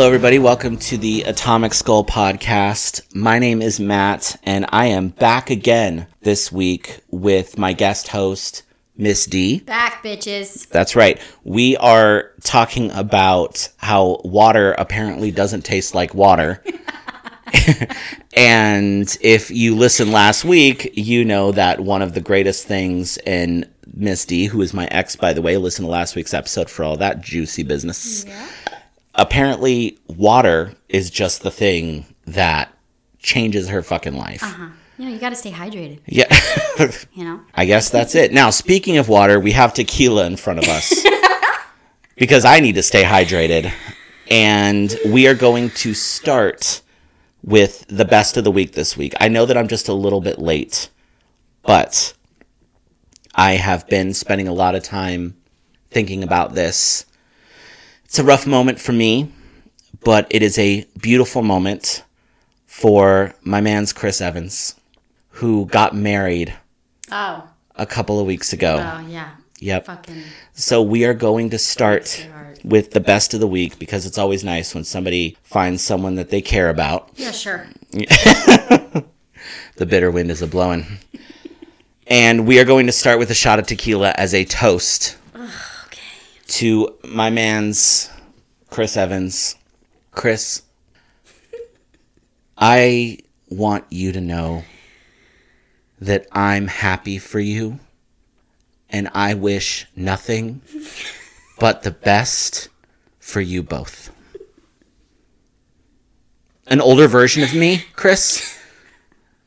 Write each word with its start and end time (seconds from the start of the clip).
Hello, 0.00 0.08
everybody. 0.08 0.38
Welcome 0.38 0.78
to 0.78 0.96
the 0.96 1.24
Atomic 1.24 1.74
Skull 1.74 2.06
podcast. 2.06 3.14
My 3.14 3.38
name 3.38 3.60
is 3.60 3.78
Matt, 3.78 4.34
and 4.44 4.64
I 4.70 4.86
am 4.86 5.08
back 5.10 5.50
again 5.50 6.06
this 6.22 6.50
week 6.50 7.00
with 7.10 7.58
my 7.58 7.74
guest 7.74 8.08
host, 8.08 8.62
Miss 8.96 9.26
D. 9.26 9.60
Back, 9.60 10.02
bitches. 10.02 10.66
That's 10.70 10.96
right. 10.96 11.20
We 11.44 11.76
are 11.76 12.30
talking 12.42 12.90
about 12.92 13.68
how 13.76 14.22
water 14.24 14.72
apparently 14.78 15.32
doesn't 15.32 15.66
taste 15.66 15.94
like 15.94 16.14
water. 16.14 16.64
and 18.34 19.18
if 19.20 19.50
you 19.50 19.76
listened 19.76 20.12
last 20.12 20.46
week, 20.46 20.92
you 20.94 21.26
know 21.26 21.52
that 21.52 21.80
one 21.80 22.00
of 22.00 22.14
the 22.14 22.22
greatest 22.22 22.66
things 22.66 23.18
in 23.18 23.70
Miss 23.92 24.24
D, 24.24 24.46
who 24.46 24.62
is 24.62 24.72
my 24.72 24.86
ex, 24.86 25.14
by 25.14 25.34
the 25.34 25.42
way, 25.42 25.58
listen 25.58 25.84
to 25.84 25.90
last 25.90 26.16
week's 26.16 26.32
episode 26.32 26.70
for 26.70 26.84
all 26.84 26.96
that 26.96 27.20
juicy 27.20 27.64
business. 27.64 28.24
Yeah. 28.24 28.48
Apparently, 29.20 29.98
water 30.08 30.72
is 30.88 31.10
just 31.10 31.42
the 31.42 31.50
thing 31.50 32.06
that 32.24 32.74
changes 33.18 33.68
her 33.68 33.82
fucking 33.82 34.14
life. 34.14 34.42
Uh-huh. 34.42 34.70
You 34.96 35.04
know, 35.04 35.12
you 35.12 35.18
got 35.18 35.28
to 35.28 35.36
stay 35.36 35.52
hydrated. 35.52 36.00
Yeah. 36.06 36.24
You 37.12 37.24
know. 37.24 37.40
I 37.52 37.66
guess 37.66 37.90
that's 37.90 38.14
it. 38.14 38.32
Now, 38.32 38.48
speaking 38.48 38.96
of 38.96 39.10
water, 39.10 39.38
we 39.38 39.52
have 39.52 39.74
tequila 39.74 40.24
in 40.24 40.36
front 40.36 40.60
of 40.60 40.64
us 40.66 41.04
because 42.16 42.46
I 42.46 42.60
need 42.60 42.76
to 42.76 42.82
stay 42.82 43.02
hydrated. 43.02 43.70
And 44.30 44.96
we 45.04 45.26
are 45.26 45.34
going 45.34 45.68
to 45.70 45.92
start 45.92 46.80
with 47.42 47.84
the 47.88 48.06
best 48.06 48.38
of 48.38 48.44
the 48.44 48.50
week 48.50 48.72
this 48.72 48.96
week. 48.96 49.12
I 49.20 49.28
know 49.28 49.44
that 49.44 49.58
I'm 49.58 49.68
just 49.68 49.88
a 49.88 49.92
little 49.92 50.22
bit 50.22 50.38
late, 50.38 50.88
but 51.60 52.14
I 53.34 53.52
have 53.52 53.86
been 53.88 54.14
spending 54.14 54.48
a 54.48 54.54
lot 54.54 54.74
of 54.74 54.82
time 54.82 55.36
thinking 55.90 56.22
about 56.22 56.54
this. 56.54 57.04
It's 58.10 58.18
a 58.18 58.24
rough 58.24 58.44
moment 58.44 58.80
for 58.80 58.90
me, 58.90 59.30
but 60.02 60.26
it 60.30 60.42
is 60.42 60.58
a 60.58 60.84
beautiful 61.00 61.42
moment 61.42 62.02
for 62.66 63.32
my 63.42 63.60
man's 63.60 63.92
Chris 63.92 64.20
Evans, 64.20 64.74
who 65.28 65.66
got 65.66 65.94
married 65.94 66.52
Oh. 67.12 67.44
a 67.76 67.86
couple 67.86 68.18
of 68.18 68.26
weeks 68.26 68.52
ago. 68.52 68.78
Oh 68.84 69.06
yeah. 69.06 69.30
Yep. 69.60 69.86
Fucking. 69.86 70.22
So 70.54 70.82
we 70.82 71.04
are 71.04 71.14
going 71.14 71.50
to 71.50 71.58
start 71.58 72.26
with 72.64 72.90
the 72.90 72.98
best 72.98 73.32
of 73.32 73.38
the 73.38 73.46
week 73.46 73.78
because 73.78 74.06
it's 74.06 74.18
always 74.18 74.42
nice 74.42 74.74
when 74.74 74.82
somebody 74.82 75.36
finds 75.44 75.80
someone 75.80 76.16
that 76.16 76.30
they 76.30 76.42
care 76.42 76.68
about. 76.68 77.10
Yeah, 77.14 77.30
sure. 77.30 77.68
The 79.76 79.86
bitter 79.86 80.10
wind 80.10 80.32
is 80.32 80.42
a 80.42 80.48
blowing. 80.48 80.98
And 82.08 82.44
we 82.44 82.58
are 82.58 82.64
going 82.64 82.86
to 82.86 82.92
start 82.92 83.20
with 83.20 83.30
a 83.30 83.34
shot 83.34 83.60
of 83.60 83.66
tequila 83.68 84.12
as 84.16 84.34
a 84.34 84.44
toast. 84.44 85.16
To 86.50 86.98
my 87.04 87.30
man's 87.30 88.10
Chris 88.70 88.96
Evans. 88.96 89.54
Chris, 90.10 90.62
I 92.58 93.18
want 93.48 93.84
you 93.88 94.10
to 94.10 94.20
know 94.20 94.64
that 96.00 96.26
I'm 96.32 96.66
happy 96.66 97.18
for 97.18 97.38
you 97.38 97.78
and 98.88 99.08
I 99.14 99.34
wish 99.34 99.86
nothing 99.94 100.60
but 101.60 101.82
the 101.82 101.92
best 101.92 102.68
for 103.20 103.40
you 103.40 103.62
both. 103.62 104.10
An 106.66 106.80
older 106.80 107.06
version 107.06 107.44
of 107.44 107.54
me, 107.54 107.84
Chris? 107.94 108.58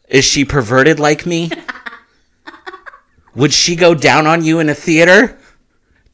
Is 0.08 0.24
she 0.24 0.46
perverted 0.46 1.02
like 1.02 1.26
me? 1.26 1.52
Would 3.36 3.52
she 3.52 3.75
go 3.75 3.94
down 3.94 4.25
on 4.25 4.44
you 4.44 4.59
in 4.59 4.69
a 4.69 4.75
theater? 4.75 5.38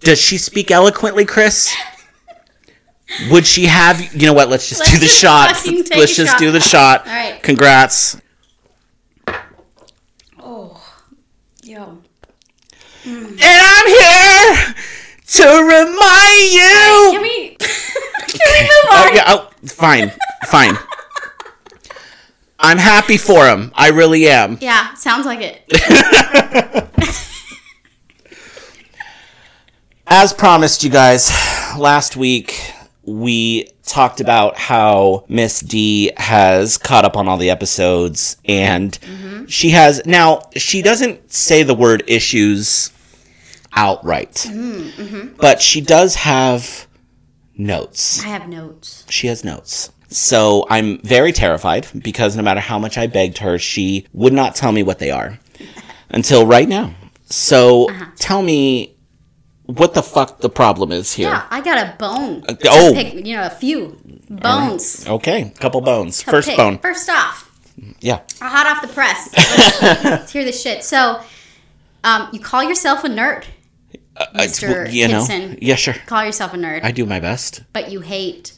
Does 0.02 0.20
she 0.20 0.38
speak 0.38 0.72
eloquently, 0.72 1.26
Chris? 1.26 1.74
Would 3.32 3.46
she 3.46 3.66
have 3.66 4.14
you 4.14 4.28
know 4.28 4.34
what? 4.34 4.50
Let's 4.50 4.70
just 4.70 4.80
Let's 4.82 4.92
do 4.92 4.98
the 5.00 5.06
just 5.08 5.20
shot. 5.20 5.56
fucking 5.56 5.84
take 5.84 5.98
Let's 5.98 6.12
a 6.14 6.16
just 6.16 6.32
shot. 6.34 6.40
do 6.40 6.52
the 6.52 6.60
shot. 6.60 7.08
All 7.08 7.14
right. 7.14 7.42
Congrats. 7.42 8.20
Oh. 10.40 10.80
Yo. 11.64 11.98
Mm. 13.04 13.32
And 13.32 13.42
I'm 13.42 13.88
here 13.88 14.76
to 15.26 15.44
remind 15.64 16.54
you. 16.54 17.12
Can 17.14 17.22
we? 17.22 17.56
Can 18.28 18.48
we 18.54 18.62
move 18.62 18.86
Oh 18.92 19.08
on? 19.10 19.16
yeah, 19.16 19.24
oh, 19.28 19.50
fine. 19.66 20.12
Fine. 20.48 20.78
I'm 22.60 22.78
happy 22.78 23.18
for 23.18 23.48
him. 23.48 23.72
I 23.74 23.90
really 23.90 24.28
am. 24.30 24.58
Yeah. 24.62 24.94
Sounds 24.94 25.26
like 25.26 25.40
it. 25.42 25.64
As 30.12 30.34
promised, 30.34 30.84
you 30.84 30.90
guys, 30.90 31.30
last 31.78 32.18
week 32.18 32.60
we 33.04 33.70
talked 33.84 34.20
about 34.20 34.58
how 34.58 35.24
Miss 35.30 35.60
D 35.60 36.12
has 36.18 36.80
caught 36.80 37.06
up 37.06 37.16
on 37.16 37.28
all 37.28 37.38
the 37.38 37.52
episodes 37.52 38.38
and 38.44 39.00
mm-hmm. 39.02 39.46
she 39.46 39.70
has 39.70 40.04
now 40.08 40.42
she 40.58 40.82
doesn't 40.82 41.32
say 41.32 41.62
the 41.62 41.76
word 41.76 42.04
issues 42.08 42.92
outright. 43.74 44.34
Mm-hmm, 44.50 45.02
mm-hmm. 45.02 45.36
But 45.38 45.62
she 45.62 45.80
does 45.80 46.16
have 46.16 46.88
notes. 47.56 48.24
I 48.24 48.30
have 48.30 48.50
notes. 48.50 49.06
She 49.10 49.28
has 49.28 49.44
notes. 49.44 49.92
So 50.08 50.66
I'm 50.72 50.98
very 51.02 51.32
terrified 51.32 51.86
because 52.02 52.36
no 52.36 52.42
matter 52.42 52.62
how 52.62 52.80
much 52.80 52.98
I 52.98 53.06
begged 53.06 53.38
her, 53.38 53.60
she 53.60 54.08
would 54.14 54.34
not 54.34 54.56
tell 54.56 54.72
me 54.72 54.82
what 54.82 54.98
they 54.98 55.12
are 55.12 55.38
until 56.10 56.48
right 56.48 56.68
now. 56.68 56.96
So 57.26 57.92
uh-huh. 57.92 58.06
tell 58.16 58.42
me 58.42 58.96
what 59.70 59.94
the 59.94 60.02
fuck 60.04 60.40
the 60.40 60.50
problem 60.50 60.92
is 60.92 61.14
here. 61.14 61.30
Yeah, 61.30 61.46
I 61.50 61.62
got 61.62 61.78
a 61.78 61.96
bone. 61.98 62.42
to 62.42 62.58
oh. 62.70 62.92
pick, 62.94 63.14
you 63.26 63.36
know, 63.36 63.46
a 63.46 63.50
few 63.50 63.98
bones. 64.30 65.08
Okay, 65.08 65.42
a 65.44 65.60
couple 65.60 65.82
bones. 65.82 66.22
First 66.22 66.48
pick. 66.50 66.58
bone. 66.58 66.80
First 66.80 67.10
off, 67.10 67.50
Yeah. 68.00 68.20
hot 68.42 68.66
off 68.68 68.82
the 68.82 68.88
press. 68.94 69.30
Let's, 70.04 70.32
hear 70.32 70.44
this 70.44 70.62
shit. 70.62 70.84
So, 70.84 71.22
um, 72.04 72.30
you 72.34 72.40
call 72.40 72.64
yourself 72.64 73.04
a 73.04 73.10
nerd. 73.10 73.46
Uh, 74.18 74.26
it's- 74.36 74.60
Mr. 74.60 74.92
you 74.92 75.08
know. 75.08 75.20
Kitson. 75.26 75.58
Yeah, 75.62 75.76
sure. 75.76 75.96
Call 76.08 76.26
yourself 76.26 76.54
a 76.54 76.58
nerd. 76.58 76.84
I 76.84 76.92
do 76.92 77.06
my 77.06 77.20
best. 77.20 77.64
but 77.72 77.92
you 77.92 78.02
hate 78.02 78.54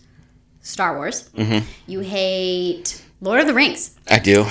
Star 0.61 0.95
Wars. 0.95 1.29
Mm-hmm. 1.35 1.65
You 1.87 1.99
hate 2.01 3.03
Lord 3.19 3.41
of 3.41 3.47
the 3.47 3.53
Rings, 3.53 3.95
I 4.09 4.19
do. 4.19 4.45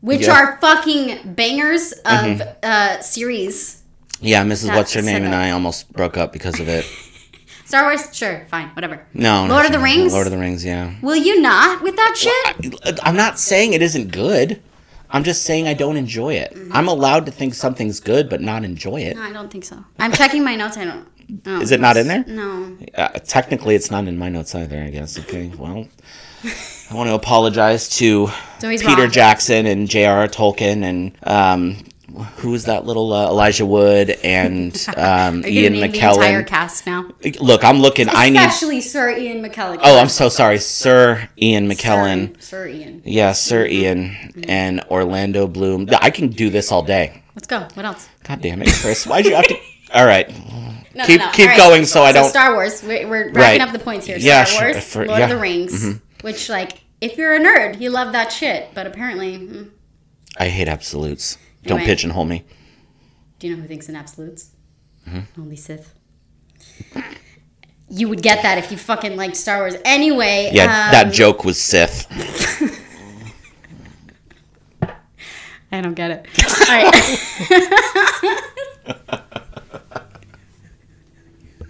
which 0.00 0.22
Yeah. 0.22 0.32
are 0.36 0.58
fucking 0.60 1.34
bangers 1.34 1.92
of 1.92 2.02
Mm-hmm. 2.04 2.48
uh, 2.62 3.00
series. 3.02 3.81
Yeah, 4.22 4.44
Mrs. 4.44 4.68
Not 4.68 4.76
What's 4.76 4.92
her 4.94 5.02
name 5.02 5.24
and. 5.24 5.34
I 5.34 5.50
almost 5.50 5.92
broke 5.92 6.16
up 6.16 6.32
because 6.32 6.60
of 6.60 6.68
it. 6.68 6.84
Star 7.64 7.84
Wars, 7.84 8.14
sure, 8.14 8.46
fine, 8.50 8.68
whatever. 8.70 9.06
No. 9.14 9.46
Lord 9.48 9.64
of 9.66 9.72
the 9.72 9.78
Rings? 9.78 10.12
Lord 10.12 10.26
of 10.26 10.32
the 10.32 10.38
Rings, 10.38 10.62
yeah. 10.64 10.94
Will 11.00 11.16
you 11.16 11.40
not 11.40 11.82
with 11.82 11.96
that 11.96 12.14
shit? 12.16 12.74
I, 12.84 12.98
I'm 13.08 13.16
not 13.16 13.38
saying 13.38 13.72
it 13.72 13.80
isn't 13.82 14.12
good. 14.12 14.60
I'm 15.08 15.24
just 15.24 15.42
saying 15.42 15.66
I 15.68 15.74
don't 15.74 15.96
enjoy 15.96 16.34
it. 16.34 16.52
Mm-hmm. 16.54 16.72
I'm 16.72 16.88
allowed 16.88 17.26
to 17.26 17.32
think 17.32 17.54
something's 17.54 17.98
good 18.00 18.28
but 18.28 18.40
not 18.40 18.64
enjoy 18.64 19.00
it. 19.02 19.16
no, 19.16 19.22
I 19.22 19.32
don't 19.32 19.50
think 19.50 19.64
so. 19.64 19.82
I'm 19.98 20.12
checking 20.12 20.44
my 20.44 20.54
notes. 20.54 20.76
I 20.76 20.84
don't. 20.84 21.08
Is 21.62 21.70
it 21.70 21.80
not 21.80 21.96
in 21.96 22.08
there? 22.08 22.24
No. 22.26 22.76
Uh, 22.94 23.08
technically, 23.20 23.74
it's 23.74 23.90
not 23.90 24.06
in 24.06 24.18
my 24.18 24.28
notes 24.28 24.54
either, 24.54 24.82
I 24.82 24.90
guess. 24.90 25.18
Okay, 25.18 25.50
well, 25.56 25.86
I 26.44 26.94
want 26.94 27.08
to 27.08 27.14
apologize 27.14 27.88
to 27.96 28.28
So 28.58 28.68
Peter 28.68 28.86
wrong. 29.02 29.10
Jackson 29.10 29.64
and 29.64 29.88
J.R.R. 29.88 30.28
Tolkien 30.28 30.82
and 30.82 31.16
um, 31.22 31.78
who 32.36 32.50
was 32.50 32.64
that 32.66 32.84
little 32.84 33.12
uh, 33.12 33.26
Elijah 33.28 33.66
Wood 33.66 34.10
and 34.22 34.74
um, 34.96 35.44
Ian 35.46 35.74
the 35.74 35.84
entire 35.84 36.42
McKellen. 36.42 36.46
cast 36.46 36.86
now? 36.86 37.10
Look, 37.40 37.64
I'm 37.64 37.78
looking. 37.78 38.08
I 38.08 38.28
need. 38.30 38.38
Especially 38.38 38.80
Sir 38.80 39.16
Ian 39.16 39.42
McKellen. 39.42 39.78
Oh, 39.82 39.98
I'm 39.98 40.08
so 40.08 40.28
sorry, 40.28 40.58
Sir 40.58 41.28
Ian 41.40 41.68
McKellen. 41.68 42.34
Sir, 42.36 42.40
Sir 42.40 42.68
Ian. 42.68 43.02
Yeah, 43.04 43.32
Sir 43.32 43.66
Ian 43.66 44.44
and 44.48 44.80
Orlando 44.90 45.46
Bloom. 45.46 45.88
I 46.00 46.10
can 46.10 46.28
do 46.28 46.50
this 46.50 46.70
all 46.72 46.82
day. 46.82 47.22
Let's 47.34 47.46
go. 47.48 47.66
What 47.74 47.86
else? 47.86 48.08
God 48.24 48.40
damn 48.42 48.62
it, 48.62 48.68
Chris. 48.68 49.06
Why'd 49.06 49.24
you 49.26 49.34
have 49.34 49.46
to? 49.46 49.56
All 49.94 50.06
right. 50.06 50.28
No, 50.94 51.04
keep 51.06 51.20
no, 51.20 51.26
no. 51.26 51.32
keep 51.32 51.48
right. 51.48 51.56
going 51.56 51.84
so 51.86 52.02
I 52.02 52.12
don't. 52.12 52.28
Star 52.28 52.52
Wars. 52.54 52.82
We're, 52.82 53.08
we're 53.08 53.24
wrapping 53.26 53.34
Right. 53.34 53.60
up 53.60 53.72
the 53.72 53.78
points 53.78 54.06
here. 54.06 54.16
Yeah, 54.18 54.44
Star 54.44 54.70
Wars, 54.72 54.84
for- 54.84 55.06
Lord 55.06 55.18
yeah. 55.18 55.24
of 55.24 55.30
the 55.30 55.38
Rings, 55.38 55.94
which 56.22 56.48
like 56.48 56.82
if 57.00 57.16
you're 57.16 57.34
a 57.34 57.40
nerd, 57.40 57.80
you 57.80 57.90
love 57.90 58.12
that 58.12 58.32
shit. 58.32 58.70
But 58.74 58.86
apparently, 58.86 59.38
mm, 59.38 59.70
I 60.38 60.48
hate 60.48 60.68
absolutes. 60.68 61.38
Don't 61.64 61.78
Anyway. 61.78 61.86
pigeonhole 61.94 62.24
me. 62.24 62.44
do 63.38 63.46
you 63.48 63.54
know 63.56 63.62
who 63.62 63.68
thinks 63.68 63.88
in 63.88 63.96
absolutes? 63.96 64.50
Mm-hmm. 65.08 65.40
Only 65.40 65.56
Sith. 65.56 65.94
You 67.88 68.08
would 68.08 68.22
get 68.22 68.42
that 68.42 68.58
if 68.58 68.70
you 68.70 68.78
fucking 68.78 69.16
liked 69.16 69.36
Star 69.36 69.58
Wars. 69.60 69.74
Anyway, 69.84 70.50
Yeah, 70.52 70.62
um, 70.64 70.92
that 70.92 71.12
joke 71.12 71.44
was 71.44 71.60
Sith. 71.60 72.06
I 75.72 75.80
don't 75.80 75.94
get 75.94 76.10
it. 76.10 76.26
All 76.68 76.68
right. 76.68 76.92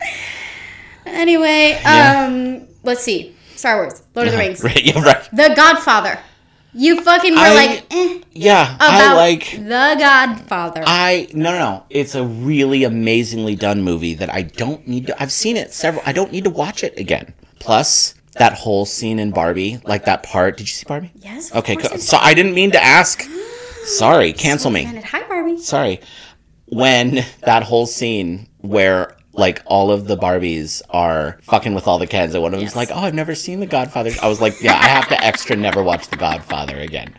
anyway, 1.07 1.79
Yeah. 1.83 2.27
um, 2.29 2.69
let's 2.83 3.03
see. 3.03 3.35
Star 3.57 3.77
Wars, 3.77 4.03
Lord 4.15 4.29
of 4.29 4.33
the 4.33 4.39
Rings, 4.45 4.63
Right, 4.63 4.85
yeah, 4.85 5.01
right. 5.03 5.23
The 5.33 5.53
Godfather. 5.55 6.19
You 6.75 7.03
fucking 7.03 7.35
were 7.35 7.41
I- 7.41 7.55
like 7.55 7.87
eh, 7.91 8.21
Yeah, 8.33 8.77
I 8.81 9.15
like. 9.15 9.51
The 9.57 9.97
Godfather. 9.99 10.83
I 10.87 11.29
no 11.35 11.53
no 11.53 11.59
no. 11.59 11.85
It's 11.91 12.15
a 12.15 12.25
really 12.25 12.85
amazingly 12.85 13.57
done 13.57 13.83
movie 13.83 14.15
that 14.15 14.33
I 14.33 14.43
don't 14.43 14.87
need 14.89 15.09
to. 15.09 15.23
I've 15.23 15.33
seen 15.33 15.57
it 15.57 15.73
several. 15.75 16.03
I 16.07 16.13
don't 16.13 16.33
need 16.33 16.45
to 16.45 16.51
watch 16.51 16.83
it 16.83 16.99
again. 16.99 17.35
Plus, 17.59 18.15
that 18.39 18.55
whole 18.55 18.87
scene 18.87 19.19
in 19.19 19.31
Barbie, 19.33 19.81
like 19.85 20.07
that 20.07 20.23
part. 20.23 20.57
Did 20.57 20.63
you 20.69 20.73
see 20.73 20.85
Barbie? 20.89 21.13
Yes. 21.17 21.55
Okay, 21.55 21.77
co- 21.77 21.97
so 21.99 22.17
I 22.19 22.33
didn't 22.35 22.55
mean 22.55 22.71
to 22.73 22.83
ask. 22.83 23.23
Sorry, 23.85 24.33
cancel 24.33 24.71
me. 24.71 24.85
Hi, 24.85 25.23
Barbie. 25.29 25.59
Sorry. 25.59 26.01
When 26.67 27.23
that 27.43 27.65
whole 27.65 27.85
scene 27.87 28.49
where 28.63 29.15
like 29.35 29.63
all 29.67 29.91
of 29.91 30.07
the 30.07 30.17
Barbies 30.17 30.83
are 30.91 31.39
fucking 31.43 31.75
with 31.75 31.87
all 31.89 31.99
the 31.99 32.07
kids, 32.07 32.35
and 32.35 32.43
one 32.43 32.53
of 32.55 32.61
them's 32.61 32.71
Yes. 32.71 32.77
like, 32.77 32.91
"Oh, 32.93 33.01
I've 33.01 33.15
never 33.15 33.35
seen 33.35 33.61
The 33.61 33.67
Godfather." 33.67 34.11
I 34.23 34.29
was 34.29 34.41
like, 34.41 34.61
"Yeah, 34.63 34.75
I 34.75 34.89
have 34.89 35.09
to 35.09 35.25
extra 35.25 35.57
never 35.57 35.83
watch 35.83 36.09
The 36.09 36.17
Godfather 36.17 36.79
again." 36.79 37.15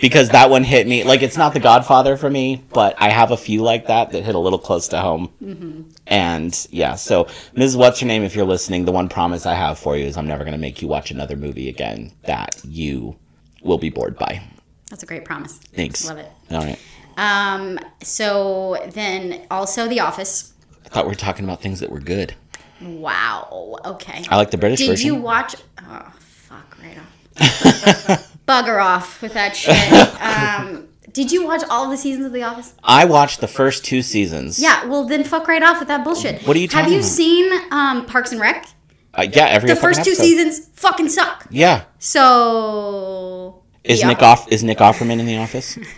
Because 0.00 0.30
that 0.30 0.50
one 0.50 0.64
hit 0.64 0.88
me 0.88 1.04
like 1.04 1.22
it's 1.22 1.36
not 1.36 1.54
The 1.54 1.60
Godfather 1.60 2.16
for 2.16 2.28
me, 2.28 2.64
but 2.72 2.96
I 2.98 3.10
have 3.10 3.30
a 3.30 3.36
few 3.36 3.62
like 3.62 3.86
that 3.86 4.10
that 4.10 4.24
hit 4.24 4.34
a 4.34 4.38
little 4.40 4.58
close 4.58 4.88
to 4.88 5.00
home. 5.00 5.30
Mm-hmm. 5.42 5.82
And 6.08 6.66
yeah, 6.70 6.96
so 6.96 7.24
Mrs. 7.56 7.76
What's 7.76 8.00
Your 8.02 8.08
Name, 8.08 8.24
if 8.24 8.34
you're 8.34 8.44
listening, 8.44 8.84
the 8.86 8.92
one 8.92 9.08
promise 9.08 9.46
I 9.46 9.54
have 9.54 9.78
for 9.78 9.96
you 9.96 10.04
is 10.04 10.16
I'm 10.16 10.26
never 10.26 10.42
going 10.42 10.52
to 10.54 10.58
make 10.60 10.82
you 10.82 10.88
watch 10.88 11.12
another 11.12 11.36
movie 11.36 11.68
again 11.68 12.10
that 12.24 12.60
you 12.64 13.14
will 13.62 13.78
be 13.78 13.88
bored 13.90 14.18
by. 14.18 14.42
That's 14.90 15.04
a 15.04 15.06
great 15.06 15.24
promise. 15.24 15.58
Thanks. 15.74 16.04
Love 16.08 16.18
it. 16.18 16.30
All 16.50 16.58
right. 16.64 16.78
Um, 17.16 17.78
so 18.02 18.76
then 18.90 19.46
also 19.50 19.86
The 19.86 20.00
Office. 20.00 20.53
Thought 20.94 21.06
we 21.06 21.10
were 21.10 21.16
talking 21.16 21.44
about 21.44 21.60
things 21.60 21.80
that 21.80 21.90
were 21.90 21.98
good. 21.98 22.34
Wow. 22.80 23.78
Okay. 23.84 24.22
I 24.28 24.36
like 24.36 24.52
the 24.52 24.58
British 24.58 24.78
version. 24.78 24.90
Did 24.92 24.98
version. 24.98 25.14
you 25.16 25.20
watch? 25.20 25.56
Oh, 25.82 26.12
fuck 26.20 26.76
right 26.80 26.96
off. 26.96 28.38
Bugger 28.46 28.80
off 28.80 29.20
with 29.20 29.34
that 29.34 29.56
shit. 29.56 29.74
Um, 30.24 30.86
did 31.12 31.32
you 31.32 31.44
watch 31.44 31.62
all 31.68 31.90
the 31.90 31.96
seasons 31.96 32.26
of 32.26 32.32
The 32.32 32.44
Office? 32.44 32.74
I 32.84 33.04
watched 33.06 33.40
the 33.40 33.48
first 33.48 33.84
two 33.84 34.02
seasons. 34.02 34.60
Yeah. 34.60 34.84
Well, 34.86 35.04
then 35.04 35.24
fuck 35.24 35.48
right 35.48 35.62
off 35.64 35.80
with 35.80 35.88
that 35.88 36.04
bullshit. 36.04 36.42
What 36.46 36.56
are 36.56 36.60
you 36.60 36.68
talking 36.68 36.80
about? 36.80 36.84
Have 36.84 36.92
you 36.92 36.98
about? 37.00 37.08
seen 37.08 37.72
um, 37.72 38.06
Parks 38.06 38.30
and 38.32 38.40
Rec? 38.40 38.66
Uh, 39.14 39.26
yeah, 39.32 39.46
every 39.46 39.68
The 39.68 39.76
first 39.76 40.04
two 40.04 40.10
episode. 40.12 40.22
seasons 40.22 40.68
fucking 40.74 41.08
suck. 41.08 41.46
Yeah. 41.50 41.84
So 41.98 43.62
Is 43.82 44.04
Nick 44.04 44.22
off? 44.22 44.50
Is 44.52 44.62
Nick 44.62 44.78
Offerman 44.78 45.18
in 45.18 45.26
the 45.26 45.38
office? 45.38 45.76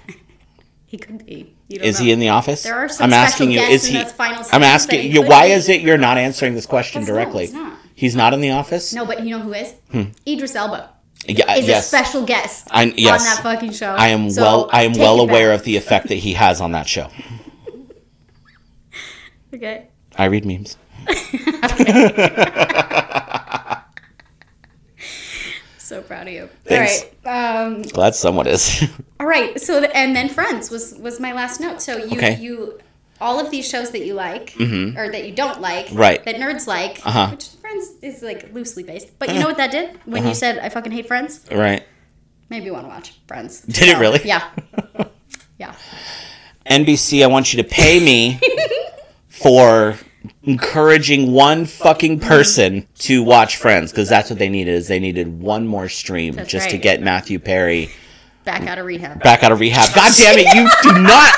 He 0.89 0.97
could 0.99 1.27
be. 1.27 1.56
Is 1.69 1.99
know. 1.99 2.05
he 2.07 2.13
in 2.13 2.21
the 2.21 2.29
office? 2.29 2.63
There 2.63 2.77
are 2.77 2.89
some 2.89 3.05
I'm 3.07 3.13
asking 3.13 3.51
you. 3.51 3.59
guests 3.59 3.87
Is 3.87 3.95
in 3.95 4.07
he? 4.07 4.13
I'm 4.53 4.63
asking 4.63 5.11
you. 5.13 5.23
Why 5.23 5.47
is 5.47 5.69
it 5.69 5.81
you're 5.81 5.99
not 5.99 6.17
answering 6.19 6.55
this 6.55 6.67
question 6.67 7.01
no, 7.03 7.07
directly? 7.09 7.47
he's 7.47 7.55
not. 7.55 7.79
He's 7.95 8.15
not 8.17 8.35
in 8.35 8.41
the 8.41 8.51
office. 8.51 8.93
No, 8.95 9.05
but 9.07 9.25
you 9.25 9.31
know 9.37 9.41
who 9.43 9.53
is? 9.55 9.75
Hmm. 9.91 10.05
Idris 10.29 10.55
Elba 10.55 10.91
Yeah. 11.27 11.55
is 11.57 11.67
yes. 11.67 11.85
a 11.87 11.89
special 11.89 12.25
guest 12.25 12.69
I- 12.71 12.93
yes. 12.97 13.21
on 13.23 13.27
that 13.27 13.43
fucking 13.43 13.73
show. 13.73 13.95
I 13.95 14.09
am 14.09 14.31
So, 14.31 14.43
well. 14.43 14.71
I 14.73 14.83
am 14.83 14.93
well 14.93 15.19
aware 15.21 15.51
back. 15.51 15.61
of 15.61 15.65
the 15.65 15.77
effect 15.77 16.09
that 16.09 16.17
he 16.19 16.35
has 16.35 16.61
on 16.61 16.73
that 16.73 16.87
show. 16.89 17.09
Okay. 19.55 19.87
I 20.17 20.27
read 20.27 20.45
memes. 20.45 20.77
So 25.87 26.03
proud 26.03 26.27
of 26.27 26.33
you. 26.35 26.49
Thanks. 26.65 27.05
All 27.25 27.33
right. 27.33 27.57
Um, 27.67 27.83
Glad 27.83 28.15
someone 28.17 28.47
is. 28.49 28.83
all 29.21 29.27
right. 29.27 29.61
So 29.61 29.81
the, 29.81 29.97
and 29.97 30.17
then 30.17 30.29
Friends 30.29 30.71
was 30.71 30.95
was 30.97 31.21
my 31.21 31.33
last 31.33 31.61
note. 31.61 31.81
So 31.81 31.97
you 31.97 32.17
Okay. 32.19 32.35
Mm-hmm. 32.35 32.43
you 32.43 32.81
all 33.21 33.39
of 33.41 33.51
these 33.51 33.67
shows 33.67 33.93
that 33.93 34.05
you 34.05 34.15
like 34.15 34.55
or 34.61 35.09
that 35.15 35.25
you 35.27 35.33
don't 35.33 35.61
like, 35.61 35.89
Right. 35.93 36.23
That 36.25 36.37
nerds 36.37 36.67
like, 36.67 36.99
Uh-huh. 37.07 37.09
Uh-huh. 37.09 37.31
which 37.31 37.49
Friends 37.63 37.93
is 38.03 38.21
like 38.23 38.53
loosely 38.53 38.83
based. 38.83 39.17
But 39.21 39.33
you 39.33 39.39
know 39.41 39.47
what 39.47 39.57
that 39.59 39.71
did 39.71 39.99
when 40.07 40.27
you 40.27 40.35
said 40.35 40.59
I 40.59 40.69
fucking 40.69 40.93
hate 40.93 41.07
Friends? 41.07 41.45
right. 41.51 41.83
Maybe 42.51 42.67
you 42.67 42.73
want 42.73 42.85
to 42.85 42.89
watch 42.89 43.15
Friends. 43.27 43.61
Did 43.77 43.89
it 43.89 43.99
really? 43.99 44.21
Yeah. 44.25 44.43
Yeah. 45.59 45.75
NBC, 46.71 47.23
I 47.25 47.29
want 47.29 47.53
you 47.55 47.63
to 47.63 47.69
pay 47.69 47.99
me 47.99 48.39
for 49.29 49.97
encouraging 50.43 51.33
one 51.33 51.65
fucking 51.67 52.21
person 52.21 52.87
to 53.01 53.23
watch 53.23 53.57
Friends 53.57 53.91
because 53.93 54.09
that's 54.09 54.31
what 54.31 54.39
they 54.39 54.49
needed. 54.49 54.75
Is 54.75 54.89
they 54.89 54.99
needed 55.01 55.41
one 55.41 55.67
more 55.67 55.89
stream 55.89 56.35
That's 56.35 56.51
just 56.51 56.71
to 56.71 56.79
get 56.79 57.01
Matthew 57.03 57.39
Perry 57.39 57.91
Back 58.45 58.67
out 58.69 58.79
of 58.79 58.87
rehab. 58.87 59.23
back 59.23 59.43
out 59.43 59.53
of 59.53 59.61
rehab. 59.61 59.95
God 59.95 60.13
damn 60.17 60.39
it! 60.39 60.55
You 60.55 60.69
do 60.83 61.03
not 61.03 61.35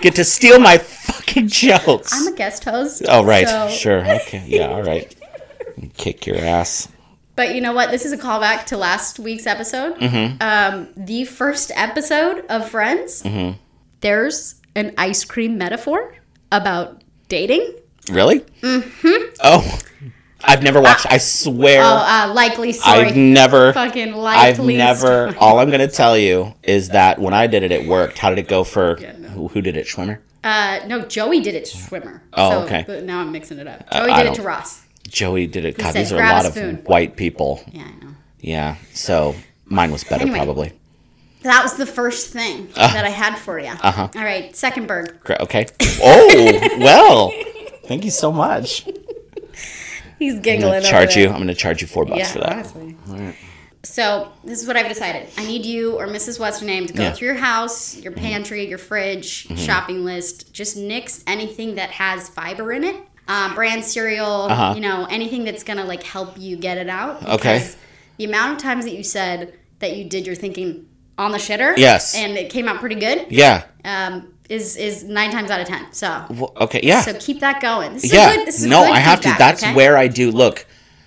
get 0.00 0.16
to 0.16 0.24
steal 0.24 0.58
my 0.58 0.78
fucking 0.78 1.48
jokes. 1.48 2.10
I'm 2.12 2.32
a 2.32 2.36
guest 2.36 2.64
host. 2.64 3.02
oh 3.08 3.24
right, 3.24 3.48
so- 3.48 3.68
sure, 3.68 4.00
okay, 4.22 4.44
yeah, 4.46 4.68
all 4.68 4.82
right. 4.82 5.14
Kick 5.96 6.26
your 6.26 6.36
ass. 6.38 6.88
But 7.36 7.54
you 7.54 7.60
know 7.60 7.72
what? 7.72 7.92
This 7.92 8.04
is 8.04 8.10
a 8.10 8.18
callback 8.18 8.64
to 8.66 8.76
last 8.76 9.20
week's 9.20 9.46
episode. 9.46 9.94
Mm-hmm. 9.98 10.42
Um, 10.42 10.88
the 10.96 11.24
first 11.24 11.70
episode 11.76 12.44
of 12.48 12.68
Friends. 12.68 13.22
Mm-hmm. 13.22 13.56
There's 14.00 14.56
an 14.74 14.94
ice 14.98 15.24
cream 15.24 15.56
metaphor 15.56 16.16
about 16.50 17.02
dating. 17.28 17.76
Really? 18.10 18.40
Mm-hmm. 18.62 19.34
Oh, 19.42 19.78
I've 20.42 20.62
never 20.62 20.80
watched. 20.80 21.06
I 21.10 21.18
swear, 21.18 21.82
Oh, 21.82 21.86
uh, 21.86 22.32
likely 22.34 22.72
story. 22.72 22.98
I've 23.06 23.16
never. 23.16 23.72
Fucking 23.72 24.12
likely. 24.12 24.74
I've 24.74 24.78
never. 24.78 25.30
story. 25.30 25.36
All 25.38 25.58
I'm 25.58 25.70
gonna 25.70 25.88
tell 25.88 26.16
you 26.16 26.54
is 26.62 26.90
that 26.90 27.18
when 27.18 27.34
I 27.34 27.46
did 27.46 27.62
it, 27.62 27.72
it 27.72 27.86
worked. 27.86 28.18
How 28.18 28.30
did 28.30 28.38
it 28.38 28.48
go 28.48 28.64
for 28.64 28.98
Yeah, 29.00 29.12
no. 29.18 29.28
who, 29.28 29.48
who 29.48 29.60
did 29.62 29.76
it? 29.76 29.86
Schwimmer. 29.86 30.18
Uh, 30.44 30.80
no, 30.86 31.02
Joey 31.02 31.40
did 31.40 31.54
it 31.56 31.64
to 31.66 31.76
Schwimmer. 31.76 32.20
Oh, 32.32 32.50
So, 32.50 32.60
okay. 32.62 32.84
But 32.86 33.02
now 33.04 33.20
I'm 33.20 33.32
mixing 33.32 33.58
it 33.58 33.66
up. 33.66 33.90
Joey 33.92 34.10
I 34.10 34.22
did 34.22 34.32
it 34.32 34.36
to 34.36 34.42
Ross. 34.42 34.84
Joey 35.08 35.46
did 35.46 35.64
it. 35.64 35.76
God, 35.76 35.92
said, 35.92 36.00
these 36.04 36.12
are 36.12 36.16
a 36.16 36.18
"Grab 36.18 36.32
a 36.32 36.36
lot 36.36 36.46
of 36.46 36.52
spoon." 36.52 36.76
white 36.86 37.16
people. 37.16 37.62
Yeah, 37.72 37.82
I 37.82 38.04
know. 38.04 38.12
Yeah. 38.40 38.76
So 38.94 39.34
mine 39.66 39.90
was 39.90 40.04
better, 40.04 40.22
Anyway. 40.22 40.38
probably. 40.38 40.72
That 41.42 41.62
was 41.62 41.74
the 41.76 41.86
first 41.86 42.30
thing 42.32 42.68
that 42.74 43.04
I 43.04 43.10
had 43.10 43.36
for 43.38 43.58
you. 43.60 43.68
Uh-huh. 43.68 44.08
All 44.14 44.24
right, 44.24 44.54
second 44.56 44.86
bird. 44.86 45.18
Okay. 45.28 45.66
Oh 46.02 46.78
well. 46.78 47.32
Thank 47.88 48.04
you 48.04 48.10
so 48.12 48.30
much. 48.30 48.84
He's 50.18 50.34
giggling. 50.34 50.36
I'm 50.36 50.42
giggling. 50.42 50.60
gonna 50.60 50.76
over 50.78 50.86
charge 50.86 51.14
there. 51.14 51.24
you. 51.24 51.30
I'm 51.30 51.38
gonna 51.38 51.54
charge 51.54 51.80
you 51.80 51.88
four 51.88 52.04
bucks 52.04 52.18
Yeah, 52.20 52.32
for 52.32 52.38
that. 52.40 52.52
honestly. 52.52 52.96
So 53.84 54.32
this 54.44 54.60
is 54.60 54.66
what 54.66 54.76
I've 54.76 54.88
decided. 54.88 55.28
I 55.38 55.46
need 55.46 55.64
you 55.64 55.92
or 55.96 56.06
Mrs. 56.06 56.38
What's 56.40 56.60
her 56.60 56.66
name 56.66 56.86
to 56.86 56.92
go 56.92 57.02
Yeah. 57.02 57.08
Mm-hmm. 57.10 57.16
through 57.16 57.26
your 57.28 57.36
house, 57.36 57.96
your 57.98 58.12
pantry, 58.12 58.68
your 58.68 58.78
fridge, 58.78 59.46
shopping 59.56 60.04
list. 60.04 60.52
Just 60.52 60.76
nix 60.76 61.22
anything 61.26 61.76
that 61.76 61.90
has 61.90 62.28
fiber 62.28 62.72
in 62.72 62.84
it. 62.84 62.96
Uh, 63.28 63.54
brand 63.54 63.84
cereal, 63.84 64.42
Uh-huh. 64.50 64.72
you 64.74 64.80
know, 64.80 65.06
anything 65.10 65.44
that's 65.44 65.62
gonna 65.62 65.84
like 65.84 66.02
help 66.02 66.36
you 66.38 66.56
get 66.56 66.78
it 66.78 66.88
out. 66.88 67.26
Okay. 67.26 67.66
The 68.16 68.24
amount 68.24 68.54
of 68.56 68.58
times 68.58 68.84
that 68.84 68.94
you 68.94 69.04
said 69.04 69.54
that 69.78 69.96
you 69.96 70.04
did 70.04 70.26
your 70.26 70.34
thinking 70.34 70.86
on 71.16 71.30
the 71.32 71.38
shitter, 71.38 71.76
Yes. 71.76 72.14
and 72.16 72.36
it 72.36 72.50
came 72.50 72.68
out 72.68 72.80
pretty 72.80 72.96
good, 72.96 73.26
Yeah. 73.30 73.64
um, 73.84 74.32
is 74.48 74.76
is 74.76 75.04
nine 75.04 75.30
times 75.30 75.50
out 75.50 75.60
of 75.60 75.66
ten. 75.66 75.92
So 75.92 76.24
Well, 76.30 76.52
okay. 76.60 76.80
Yeah. 76.82 77.02
so 77.02 77.14
keep 77.18 77.40
that 77.40 77.60
going. 77.60 77.94
This 77.94 78.04
is 78.04 78.12
yeah. 78.12 78.34
good, 78.36 78.46
this 78.46 78.60
is 78.60 78.66
no, 78.66 78.82
I 78.82 78.98
have 78.98 79.20
to. 79.22 79.34
That's 79.38 79.62
okay? 79.62 79.74
where 79.74 79.96
I 79.96 80.08
do. 80.08 80.30
Look, 80.30 80.66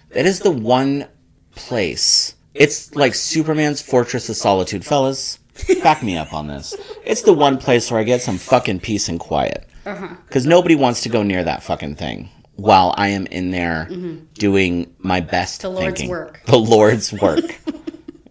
that 0.09 0.25
is 0.25 0.39
the 0.39 0.51
one 0.51 1.07
place. 1.55 2.35
It's 2.53 2.93
like 2.95 3.15
Superman's 3.15 3.81
Fortress 3.81 4.29
of 4.29 4.35
Solitude, 4.35 4.85
fellas. 4.85 5.39
Back 5.83 6.01
me 6.03 6.17
up 6.17 6.33
on 6.33 6.47
this. 6.47 6.75
It's 7.05 7.21
the 7.21 7.33
one 7.33 7.57
place 7.57 7.91
where 7.91 7.99
I 7.99 8.03
get 8.03 8.21
some 8.21 8.37
fucking 8.37 8.79
peace 8.81 9.09
and 9.09 9.19
quiet. 9.19 9.67
Uh-huh. 9.85 10.15
Because 10.27 10.45
nobody 10.45 10.75
wants 10.75 11.01
to 11.01 11.09
go 11.09 11.23
near 11.23 11.43
that 11.43 11.63
fucking 11.63 11.95
thing 11.95 12.29
while 12.55 12.93
I 12.97 13.09
am 13.09 13.25
in 13.27 13.51
there 13.51 13.89
doing 14.35 14.93
my 14.99 15.19
best 15.21 15.61
Mm-hmm. 15.61 15.73
The 15.73 15.79
Lord's 15.79 15.99
thinking. 15.99 16.09
work. 16.09 16.41
The 16.45 16.57
Lord's 16.57 17.13
work 17.13 17.59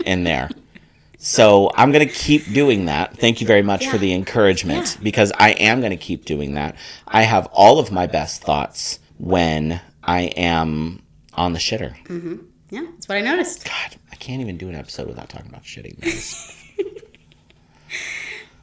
in 0.05 0.25
there. 0.25 0.51
So 1.23 1.71
I'm 1.75 1.93
going 1.93 2.07
to 2.09 2.13
keep 2.13 2.51
doing 2.53 2.87
that. 2.87 3.15
Thank 3.19 3.43
you 3.43 3.47
very 3.47 3.61
much 3.63 3.87
for 3.89 3.99
the 3.99 4.15
encouragement 4.15 4.95
Yeah. 4.97 5.01
because 5.03 5.33
I 5.39 5.51
am 5.51 5.81
going 5.81 5.91
to 5.91 5.99
keep 5.99 6.25
doing 6.25 6.55
that. 6.55 6.77
I 7.07 7.23
have 7.25 7.47
all 7.53 7.79
of 7.79 7.93
my 7.93 8.07
best 8.07 8.43
thoughts 8.43 9.01
when 9.19 9.83
I 10.03 10.23
am 10.23 11.03
on 11.35 11.53
the 11.53 11.59
shitter. 11.59 11.95
Yeah, 12.71 12.87
that's 12.95 13.07
what 13.07 13.19
I 13.19 13.21
noticed. 13.21 13.67
God, 13.67 13.97
I 14.11 14.17
can't 14.17 14.41
even 14.41 14.57
do 14.57 14.71
an 14.71 14.75
episode 14.75 15.09
without 15.09 15.29
talking 15.29 15.49
about 15.51 15.63
shitting. 15.65 15.99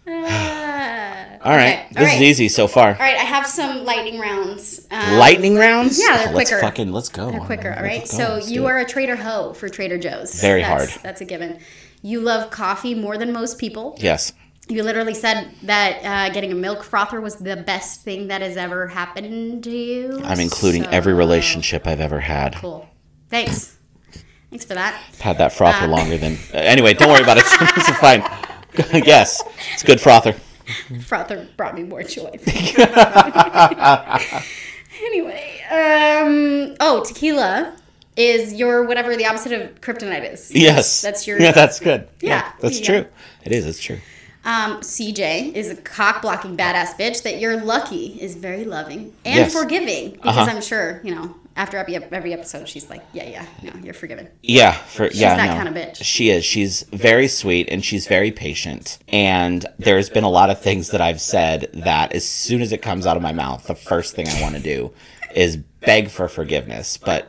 Uh, 0.10 1.38
All 1.44 1.52
right, 1.56 1.86
this 1.92 2.08
all 2.10 2.16
is 2.16 2.22
easy 2.22 2.48
so 2.48 2.66
far. 2.70 2.88
All 2.88 2.94
right, 2.94 3.16
I 3.18 3.24
have 3.26 3.46
some 3.46 3.84
lightning 3.84 4.20
rounds. 4.22 4.88
Um, 4.90 5.18
Lightning 5.18 5.56
rounds? 5.56 6.00
Yeah, 6.00 6.16
they're 6.18 6.30
Oh, 6.30 6.32
let's 6.32 6.50
quicker. 6.50 6.62
fucking 6.62 6.94
let's 6.94 7.10
go. 7.10 7.30
They're 7.30 7.42
quicker. 7.42 7.74
All 7.76 7.84
right. 7.84 8.08
So 8.08 8.36
Let's 8.36 8.50
you 8.50 8.68
are 8.68 8.78
a 8.78 8.86
Trader 8.86 9.18
Ho 9.18 9.52
for 9.54 9.68
Trader 9.68 9.98
Joe's. 9.98 10.40
Very 10.40 10.62
That's- 10.62 10.92
hard. 10.94 11.04
That's 11.04 11.20
a 11.20 11.26
given. 11.26 11.60
You 12.08 12.22
love 12.22 12.52
coffee 12.52 12.96
more 12.96 13.18
than 13.18 13.34
most 13.34 13.58
people. 13.60 13.96
yes. 14.00 14.32
You 14.70 14.84
literally 14.84 15.14
said 15.14 15.50
that 15.64 15.92
uh, 16.04 16.34
getting 16.34 16.52
a 16.52 16.56
milk 16.56 16.84
frother 16.84 17.22
was 17.22 17.36
the 17.38 17.56
best 17.56 18.02
thing 18.02 18.28
that 18.28 18.42
has 18.42 18.58
ever 18.58 18.86
happened 18.88 19.64
to 19.64 19.72
you. 19.72 20.20
I'm 20.26 20.40
including 20.42 20.84
So, 20.84 20.90
every 20.90 21.14
relationship 21.14 21.88
I've 21.88 22.02
ever 22.02 22.20
had. 22.20 22.56
Cool. 22.56 22.86
Thanks. 23.30 23.78
Thanks 24.50 24.66
for 24.66 24.74
that. 24.74 24.94
I've 25.10 25.22
had 25.22 25.38
that 25.38 25.52
frother 25.54 25.86
Uh, 25.86 25.88
longer 25.90 26.18
than. 26.18 26.34
Uh, 26.54 26.58
anyway, 26.58 26.94
don't 26.94 27.10
worry 27.10 27.24
about 27.24 27.38
it. 27.38 27.44
it's 27.78 27.90
fine. 28.00 28.22
yes, 29.06 29.42
it's 29.74 29.84
good 29.84 30.00
frother. 30.02 30.34
Frother 31.06 31.48
brought 31.56 31.76
me 31.76 31.84
more 31.84 32.04
joy. 32.04 32.32
anyway, 35.04 35.62
um, 35.72 36.76
oh, 36.82 37.04
tequila 37.06 37.74
is 38.18 38.54
your 38.54 38.84
whatever 38.84 39.16
the 39.16 39.26
opposite 39.26 39.54
of 39.54 39.80
kryptonite 39.82 40.34
is. 40.34 40.52
Yes, 40.54 41.02
That's 41.02 41.26
your- 41.28 41.40
Yeah, 41.40 41.52
that's 41.54 41.80
good. 41.88 42.08
Yeah, 42.22 42.52
that's 42.60 42.80
yeah. 42.82 42.86
true. 42.86 43.06
It 43.46 43.52
is. 43.54 43.66
It's 43.66 43.80
true. 43.82 44.00
Um, 44.44 44.80
CJ 44.82 45.54
is 45.54 45.70
a 45.70 45.76
cock 45.76 46.22
blocking 46.22 46.56
badass 46.56 46.98
bitch 46.98 47.24
that 47.24 47.40
you're 47.40 47.62
lucky 47.62 48.18
is 48.22 48.36
very 48.36 48.64
loving 48.66 49.14
and 49.26 49.36
Yes. 49.36 49.54
forgiving 49.54 50.12
because 50.12 50.38
Uh-huh. 50.38 50.52
I'm 50.52 50.62
sure 50.62 51.00
you 51.04 51.14
know 51.16 51.36
After 51.58 51.78
every, 51.78 51.96
every 51.96 52.34
episode, 52.34 52.70
she's 52.70 52.88
like, 52.88 53.02
"Yeah, 53.14 53.28
yeah, 53.28 53.46
no, 53.64 53.72
you're 53.84 53.96
forgiven." 53.96 54.28
Yeah, 54.44 54.74
for 54.74 55.06
yeah, 55.06 55.10
She's 55.10 55.20
that 55.22 55.48
no. 55.48 55.54
kind 55.64 55.68
of 55.68 55.74
bitch. 55.74 55.98
She 56.04 56.30
is. 56.30 56.46
She's 56.46 56.84
very 56.94 57.28
sweet 57.28 57.68
and 57.72 57.84
she's 57.84 58.06
very 58.08 58.32
patient. 58.32 59.00
And 59.10 59.66
there's 59.80 60.08
been 60.08 60.24
a 60.24 60.30
lot 60.30 60.52
of 60.52 60.62
things 60.62 60.90
that 60.92 61.02
I've 61.02 61.20
said 61.20 61.68
that 61.74 62.14
as 62.14 62.28
soon 62.28 62.62
as 62.62 62.72
it 62.72 62.84
comes 62.84 63.08
out 63.08 63.18
of 63.18 63.24
my 63.24 63.32
mouth, 63.34 63.66
the 63.66 63.74
first 63.74 64.14
thing 64.16 64.28
I 64.30 64.40
want 64.40 64.54
to 64.56 64.62
do 64.62 64.94
is 65.34 65.58
beg 65.58 66.10
for 66.12 66.28
forgiveness. 66.28 66.96
But 66.98 67.28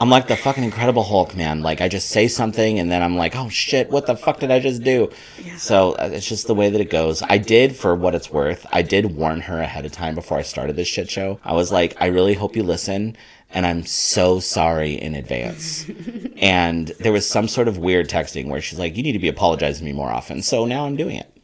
I'm 0.00 0.10
like 0.10 0.28
the 0.28 0.36
fucking 0.36 0.62
Incredible 0.64 1.02
Hulk, 1.02 1.34
man. 1.36 1.62
Like 1.62 1.80
I 1.80 1.88
just 1.88 2.08
say 2.10 2.28
something 2.28 2.78
and 2.78 2.90
then 2.90 3.02
I'm 3.02 3.16
like, 3.16 3.34
oh 3.36 3.48
shit, 3.48 3.90
what 3.90 4.06
the 4.06 4.16
fuck 4.16 4.38
did 4.40 4.50
I 4.50 4.60
just 4.60 4.82
do? 4.82 5.10
So 5.56 5.92
uh, 5.92 6.10
it's 6.12 6.26
just 6.28 6.46
the 6.46 6.54
way 6.54 6.70
that 6.70 6.80
it 6.80 6.90
goes. 6.90 7.22
I 7.22 7.38
did, 7.38 7.74
for 7.74 7.94
what 7.94 8.14
it's 8.14 8.30
worth, 8.30 8.66
I 8.72 8.82
did 8.82 9.16
warn 9.16 9.40
her 9.42 9.60
ahead 9.60 9.84
of 9.84 9.92
time 9.92 10.14
before 10.14 10.38
I 10.38 10.42
started 10.42 10.76
this 10.76 10.88
shit 10.88 11.10
show. 11.10 11.40
I 11.44 11.52
was 11.52 11.72
like, 11.72 11.96
I 12.00 12.06
really 12.06 12.34
hope 12.34 12.54
you 12.56 12.62
listen. 12.62 13.16
And 13.50 13.64
I'm 13.66 13.84
so 13.86 14.40
sorry 14.40 14.92
in 14.92 15.14
advance. 15.14 15.88
and 16.36 16.88
there 17.00 17.12
was 17.12 17.28
some 17.28 17.48
sort 17.48 17.66
of 17.66 17.78
weird 17.78 18.08
texting 18.08 18.48
where 18.48 18.60
she's 18.60 18.78
like, 18.78 18.96
you 18.96 19.02
need 19.02 19.12
to 19.12 19.18
be 19.18 19.28
apologizing 19.28 19.86
to 19.86 19.92
me 19.92 19.96
more 19.96 20.10
often. 20.10 20.42
So 20.42 20.64
now 20.66 20.84
I'm 20.86 20.96
doing 20.96 21.16
it. 21.16 21.34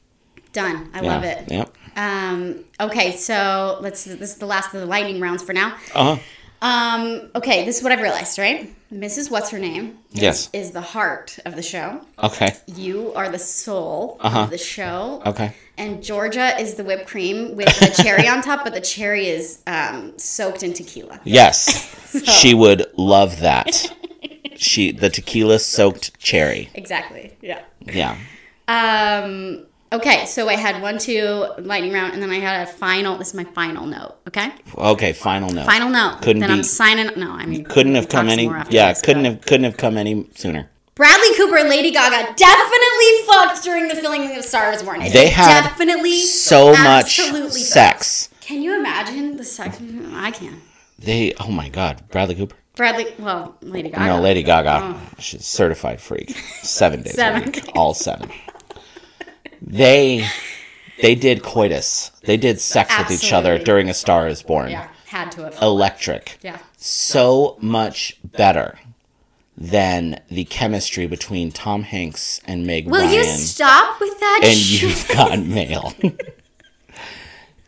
Done. 0.52 0.90
I 0.92 1.00
Yeah. 1.00 1.14
love 1.14 1.24
it. 1.24 1.50
Yep. 1.50 1.76
Um, 1.96 2.64
okay, 2.80 3.16
so 3.16 3.78
let's. 3.80 4.04
This 4.04 4.32
is 4.32 4.36
the 4.36 4.46
last 4.46 4.74
of 4.74 4.80
the 4.80 4.86
lightning 4.86 5.20
rounds 5.20 5.42
for 5.42 5.52
now. 5.52 5.76
Uh 5.94 6.16
huh. 6.16 6.22
Um, 6.64 7.28
okay, 7.34 7.66
this 7.66 7.76
is 7.76 7.82
what 7.82 7.92
I've 7.92 8.00
realized, 8.00 8.38
right? 8.38 8.74
Mrs. 8.90 9.30
What's 9.30 9.50
her 9.50 9.58
name? 9.58 9.98
Yes. 10.12 10.48
Is, 10.54 10.70
the 10.70 10.80
heart 10.80 11.38
of 11.44 11.56
the 11.56 11.62
show. 11.62 12.00
Okay. 12.22 12.56
You 12.66 13.12
are 13.14 13.28
the 13.28 13.38
soul 13.38 14.16
Uh-huh. 14.20 14.40
of 14.44 14.50
the 14.50 14.56
show. 14.56 15.22
Okay. 15.26 15.52
And 15.76 16.02
Georgia 16.02 16.58
is 16.58 16.74
the 16.74 16.84
whipped 16.84 17.06
cream 17.06 17.54
with 17.54 17.68
the 17.80 18.02
cherry 18.02 18.26
on 18.26 18.40
top, 18.40 18.64
but 18.64 18.72
the 18.72 18.80
cherry 18.80 19.26
is 19.26 19.60
um, 19.66 20.18
soaked 20.18 20.62
in 20.62 20.72
tequila. 20.72 21.20
Yes. 21.24 21.90
She 22.40 22.54
would 22.54 22.86
love 22.96 23.40
that. 23.40 23.92
She 24.56 24.92
the 24.92 25.10
tequila 25.10 25.58
soaked 25.58 26.16
cherry. 26.18 26.70
Exactly. 26.74 27.36
Yeah. 27.42 27.60
Yeah. 27.80 28.16
Um, 28.68 29.66
okay, 29.96 30.26
so 30.26 30.48
I 30.48 30.54
had 30.56 30.80
one, 30.82 30.98
two, 30.98 31.46
lightning 31.58 31.92
round, 31.92 32.12
and 32.14 32.22
then 32.22 32.30
I 32.30 32.38
had 32.38 32.68
a 32.68 32.70
final. 32.70 33.16
This 33.18 33.28
is 33.28 33.34
my 33.34 33.44
final 33.44 33.86
note. 33.86 34.16
Okay, 34.28 34.50
Okay. 34.76 35.12
Final 35.12 35.50
note. 35.50 35.66
final 35.66 35.88
note. 35.90 36.20
Couldn't 36.22 36.40
then 36.40 36.50
I'm 36.50 36.62
signing. 36.62 37.10
No, 37.16 37.30
I 37.32 37.46
mean 37.46 37.64
couldn't 37.64 37.94
have 37.94 38.08
come 38.08 38.28
any. 38.28 38.44
Yeah. 38.70 38.88
this, 38.92 39.02
couldn't 39.02 39.22
but- 39.24 39.32
have 39.32 39.40
couldn't 39.42 39.64
have 39.64 39.76
come 39.76 39.96
any 39.96 40.28
sooner. 40.34 40.70
Bradley 40.94 41.34
Cooper 41.36 41.56
and 41.58 41.68
Lady 41.68 41.90
Gaga 41.90 42.34
definitely 42.36 43.06
fucked 43.26 43.64
during 43.64 43.88
the 43.88 43.96
filming 43.96 44.36
of 44.36 44.44
Star 44.44 44.72
is 44.72 44.80
Born. 44.82 45.00
They 45.00 45.28
had 45.28 45.62
definitely 45.64 46.20
so 46.20 46.70
much 46.70 47.18
absolutely 47.18 47.60
sex. 47.62 48.28
fucked. 48.28 48.42
Can 48.44 48.62
you 48.62 48.78
imagine 48.78 49.36
the 49.36 49.42
sex? 49.44 49.78
I 50.14 50.30
can. 50.30 50.60
They. 50.98 51.32
Oh 51.40 51.50
my 51.50 51.68
God. 51.68 52.02
Bradley 52.10 52.36
Cooper. 52.36 52.54
Bradley, 52.76 53.06
well, 53.20 53.56
Lady 53.60 53.88
Gaga. 53.88 54.04
No, 54.06 54.20
Lady 54.20 54.42
Gaga. 54.42 54.80
Oh. 54.82 55.00
She's 55.20 55.40
a 55.40 55.44
certified 55.44 56.00
freak. 56.00 56.30
Seven 56.62 57.02
days 57.02 57.14
Seven 57.16 57.44
week. 57.44 57.54
days. 57.54 57.70
All 57.74 57.94
seven. 57.94 58.30
They 59.62 60.26
they 61.00 61.14
did 61.14 61.42
coitus. 61.42 62.10
They 62.24 62.36
did 62.36 62.60
sex 62.60 62.96
with 62.98 63.10
each 63.10 63.32
other 63.32 63.58
during 63.58 63.88
A 63.88 63.94
Star 63.94 64.28
Is 64.28 64.42
Born. 64.42 64.70
Yeah, 64.70 64.88
had 65.06 65.32
to 65.32 65.44
have. 65.44 65.60
Electric. 65.60 66.38
Yeah. 66.42 66.58
So 66.76 67.56
much 67.60 68.18
better 68.24 68.78
than 69.56 70.20
the 70.28 70.44
chemistry 70.44 71.06
between 71.06 71.52
Tom 71.52 71.82
Hanks 71.82 72.40
and 72.44 72.66
Meg 72.66 72.86
Will 72.86 73.00
Ryan 73.00 73.14
you 73.14 73.24
stop 73.24 74.00
with 74.00 74.18
that 74.20 74.40
and 74.44 74.56
shit? 74.56 74.82
You've 74.82 75.08
Got 75.14 75.38
Mail. 75.40 75.92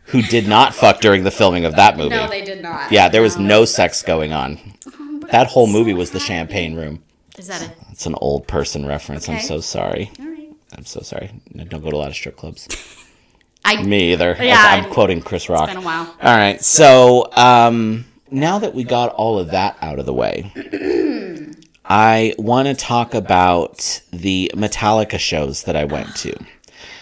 Who 0.05 0.21
did 0.21 0.47
not 0.47 0.73
fuck 0.73 1.01
during 1.01 1.23
the 1.23 1.31
filming 1.31 1.65
of 1.65 1.75
that 1.75 1.97
movie. 1.97 2.09
No, 2.09 2.29
they 2.29 2.43
did 2.43 2.61
not. 2.61 2.91
yeah, 2.91 3.09
there 3.09 3.21
was 3.21 3.35
oh, 3.35 3.41
no 3.41 3.65
sex 3.65 4.03
going 4.03 4.31
on. 4.31 4.57
Oh, 4.87 5.19
that 5.31 5.47
whole 5.47 5.67
movie 5.67 5.93
was 5.93 6.11
the 6.11 6.19
champagne 6.19 6.75
room. 6.75 7.03
Is 7.37 7.47
that 7.47 7.61
a? 7.61 7.71
It's 7.91 8.05
an 8.05 8.15
old 8.15 8.47
person 8.47 8.85
reference. 8.85 9.27
I'm 9.27 9.39
so 9.39 9.59
sorry. 9.59 10.11
All. 10.19 10.26
I'm 10.75 10.85
so 10.85 11.01
sorry. 11.01 11.31
I 11.59 11.63
don't 11.63 11.83
go 11.83 11.89
to 11.91 11.95
a 11.95 11.97
lot 11.97 12.09
of 12.09 12.15
strip 12.15 12.35
clubs. 12.37 12.67
I. 13.65 13.81
Me 13.83 14.13
either. 14.13 14.35
Yeah, 14.39 14.61
I'm 14.61 14.85
I- 14.85 14.89
quoting 14.93 15.21
Chris 15.21 15.49
Rock. 15.49 15.67
been 15.67 15.77
a 15.77 15.81
while. 15.81 16.05
All 16.21 16.37
right. 16.37 16.61
So 16.63 17.29
um, 17.35 18.05
now 18.31 18.59
that 18.59 18.73
we 18.73 18.83
got 18.83 19.13
all 19.13 19.39
of 19.39 19.51
that 19.51 19.77
out 19.81 19.99
of 19.99 20.05
the 20.05 20.13
way, 20.13 20.51
I 21.85 22.33
want 22.37 22.67
to 22.67 22.73
talk 22.73 23.13
about 23.13 24.01
the 24.11 24.51
Metallica 24.55 25.19
shows 25.19 25.63
that 25.63 25.75
I 25.75 25.85
went 25.85 26.15
to. 26.17 26.35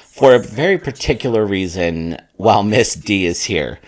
For 0.03 0.33
a 0.35 0.39
very 0.39 0.77
particular 0.77 1.45
reason, 1.45 2.17
while 2.37 2.63
Miss 2.63 2.93
D 2.95 3.25
is 3.25 3.43
here, 3.43 3.79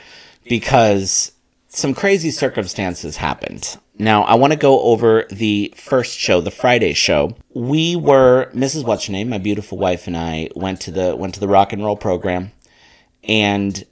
because 0.43 1.31
some 1.69 1.93
crazy 1.93 2.31
circumstances 2.31 3.17
happened. 3.17 3.77
Now, 3.99 4.23
I 4.23 4.35
want 4.35 4.53
to 4.53 4.59
go 4.59 4.81
over 4.81 5.25
the 5.31 5.73
first 5.75 6.19
show, 6.19 6.39
the 6.39 6.51
Friday 6.51 6.93
show. 6.93 7.35
We 7.53 7.95
were 7.95 8.51
Mrs. 8.53 8.85
What's 8.85 9.07
Your 9.07 9.13
Name, 9.13 9.29
my 9.29 9.39
beautiful 9.39 9.79
wife, 9.79 10.05
and 10.05 10.15
I 10.15 10.49
went 10.55 10.81
to 10.81 10.91
the 10.91 11.15
went 11.15 11.33
to 11.33 11.39
the 11.39 11.47
rock 11.47 11.73
and 11.73 11.83
roll 11.83 11.97
program, 11.97 12.51
and 13.23 13.83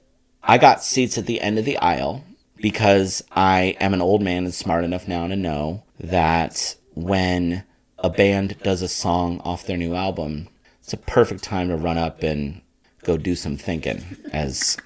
I 0.44 0.58
got 0.58 0.84
seats 0.84 1.18
at 1.18 1.26
the 1.26 1.40
end 1.40 1.58
of 1.58 1.64
the 1.64 1.76
aisle 1.78 2.22
because 2.56 3.24
I 3.32 3.76
am 3.80 3.94
an 3.94 4.00
old 4.00 4.22
man 4.22 4.44
and 4.44 4.54
smart 4.54 4.84
enough 4.84 5.08
now 5.08 5.26
to 5.26 5.34
know 5.34 5.82
that 5.98 6.76
when 6.94 7.64
a 7.98 8.08
band 8.08 8.58
does 8.62 8.82
a 8.82 8.88
song 8.88 9.40
off 9.40 9.66
their 9.66 9.76
new 9.76 9.94
album, 9.94 10.46
it's 10.80 10.92
a 10.92 10.98
perfect 10.98 11.42
time 11.42 11.68
to 11.68 11.76
run 11.76 11.98
up 11.98 12.22
and 12.22 12.60
go 13.02 13.16
do 13.16 13.34
some 13.34 13.56
thinking, 13.56 14.04
as 14.32 14.76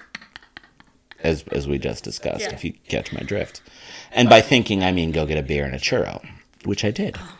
as 1.23 1.43
as 1.51 1.67
we 1.67 1.77
just 1.77 2.03
discussed. 2.03 2.41
Yeah. 2.41 2.53
If 2.53 2.63
you 2.63 2.73
catch 2.87 3.13
my 3.13 3.21
drift, 3.21 3.61
and 4.11 4.29
by 4.29 4.41
thinking 4.41 4.83
I 4.83 4.91
mean 4.91 5.11
go 5.11 5.25
get 5.25 5.37
a 5.37 5.43
beer 5.43 5.65
and 5.65 5.75
a 5.75 5.79
churro, 5.79 6.25
which 6.65 6.83
I 6.83 6.91
did. 6.91 7.17
Oh, 7.19 7.37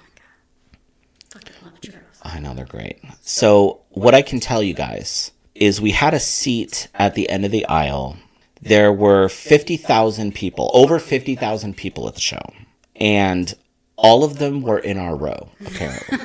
fucking 1.32 1.56
love 1.64 1.82
churros. 1.82 2.02
I 2.24 2.40
know 2.40 2.54
they're 2.54 2.66
great. 2.66 3.00
So, 3.22 3.82
what 3.90 4.14
I 4.14 4.22
can 4.22 4.40
tell 4.40 4.62
you 4.62 4.74
guys 4.74 5.32
is 5.56 5.82
we 5.82 5.92
had 5.92 6.14
a 6.14 6.20
seat 6.20 6.88
at 6.96 7.16
the 7.16 7.30
end 7.30 7.46
of 7.46 7.52
the 7.52 7.66
aisle. 7.66 8.18
There 8.62 8.94
were 8.94 9.28
50,000 9.28 10.36
people, 10.36 10.70
over 10.74 11.00
50,000 11.00 11.76
people 11.76 12.08
at 12.08 12.14
the 12.14 12.22
show. 12.22 12.54
And 12.96 13.54
all 13.96 14.24
of 14.24 14.38
them 14.38 14.62
were 14.62 14.80
in 14.80 14.98
our 14.98 15.16
row, 15.16 15.50
apparently. 15.66 16.18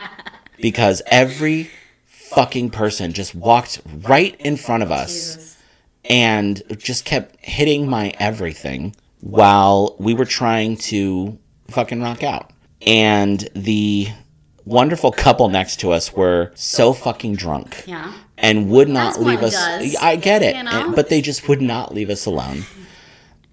because 0.60 1.02
every 1.06 1.70
fucking 2.06 2.70
person 2.70 3.12
just 3.12 3.34
walked 3.34 3.80
right 4.02 4.36
in 4.40 4.56
front 4.56 4.82
of 4.82 4.92
us. 4.92 5.56
And 6.04 6.62
just 6.78 7.04
kept 7.04 7.36
hitting 7.44 7.88
my 7.88 8.12
everything 8.18 8.94
while 9.20 9.96
we 9.98 10.14
were 10.14 10.24
trying 10.24 10.76
to 10.76 11.38
fucking 11.68 12.00
rock 12.02 12.22
out. 12.22 12.50
And 12.86 13.48
the 13.54 14.08
wonderful 14.64 15.12
couple 15.12 15.48
next 15.48 15.80
to 15.80 15.92
us 15.92 16.12
were 16.12 16.52
so 16.54 16.92
fucking 16.92 17.34
drunk 17.36 17.84
Yeah. 17.86 18.12
and 18.38 18.70
would 18.70 18.88
not 18.88 19.18
As 19.18 19.24
leave 19.24 19.42
us. 19.42 19.52
does, 19.54 19.96
I 19.96 20.16
get 20.16 20.42
it, 20.42 20.54
you 20.54 20.60
eh, 20.60 20.62
know? 20.62 20.92
but 20.94 21.08
they 21.08 21.20
just 21.20 21.48
would 21.48 21.60
not 21.60 21.92
leave 21.94 22.08
us 22.10 22.24
alone. 22.26 22.64